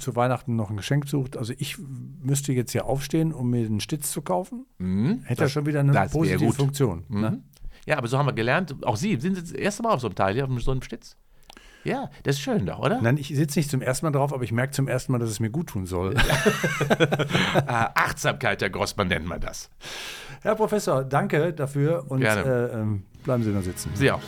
zu 0.00 0.16
Weihnachten 0.16 0.56
noch 0.56 0.70
ein 0.70 0.76
Geschenk 0.76 1.08
sucht, 1.08 1.36
also 1.36 1.52
ich 1.56 1.76
müsste 1.78 2.52
jetzt 2.52 2.72
hier 2.72 2.86
aufstehen, 2.86 3.32
um 3.32 3.50
mir 3.50 3.66
einen 3.66 3.80
Stitz 3.80 4.10
zu 4.10 4.20
kaufen, 4.20 4.66
mhm, 4.78 5.22
hätte 5.24 5.44
ja 5.44 5.48
schon 5.48 5.66
wieder 5.66 5.80
eine 5.80 5.92
positive 6.10 6.52
Funktion. 6.52 7.04
Mhm. 7.08 7.20
Ne? 7.20 7.42
Ja, 7.86 7.98
aber 7.98 8.08
so 8.08 8.18
haben 8.18 8.26
wir 8.26 8.32
gelernt, 8.32 8.84
auch 8.84 8.96
Sie 8.96 9.16
sind 9.20 9.36
jetzt 9.36 9.52
das 9.52 9.58
erste 9.58 9.82
Mal 9.82 9.92
auf 9.92 10.00
so 10.00 10.08
einem 10.08 10.16
Teil, 10.16 10.34
hier, 10.34 10.44
auf 10.44 10.62
so 10.62 10.72
einem 10.72 10.82
Stitz. 10.82 11.16
Ja, 11.84 12.10
das 12.22 12.36
ist 12.36 12.42
schön 12.42 12.66
doch, 12.66 12.78
oder? 12.78 13.00
Nein, 13.00 13.16
ich 13.18 13.28
sitze 13.28 13.58
nicht 13.58 13.70
zum 13.70 13.82
ersten 13.82 14.06
Mal 14.06 14.12
drauf, 14.12 14.32
aber 14.32 14.42
ich 14.42 14.52
merke 14.52 14.72
zum 14.72 14.88
ersten 14.88 15.12
Mal, 15.12 15.18
dass 15.18 15.30
es 15.30 15.38
mir 15.38 15.50
gut 15.50 15.68
tun 15.68 15.86
soll. 15.86 16.14
ah, 17.66 17.90
Achtsamkeit, 17.94 18.62
Herr 18.62 18.70
Grossmann 18.70 19.08
nennt 19.08 19.26
man 19.26 19.40
das. 19.40 19.70
Herr 20.42 20.54
Professor, 20.54 21.04
danke 21.04 21.52
dafür 21.52 22.04
und 22.08 22.22
äh, 22.22 22.66
ähm, 22.68 23.04
bleiben 23.22 23.42
Sie 23.42 23.50
noch 23.50 23.62
sitzen. 23.62 23.90
Sie 23.94 24.10
auch. 24.10 24.20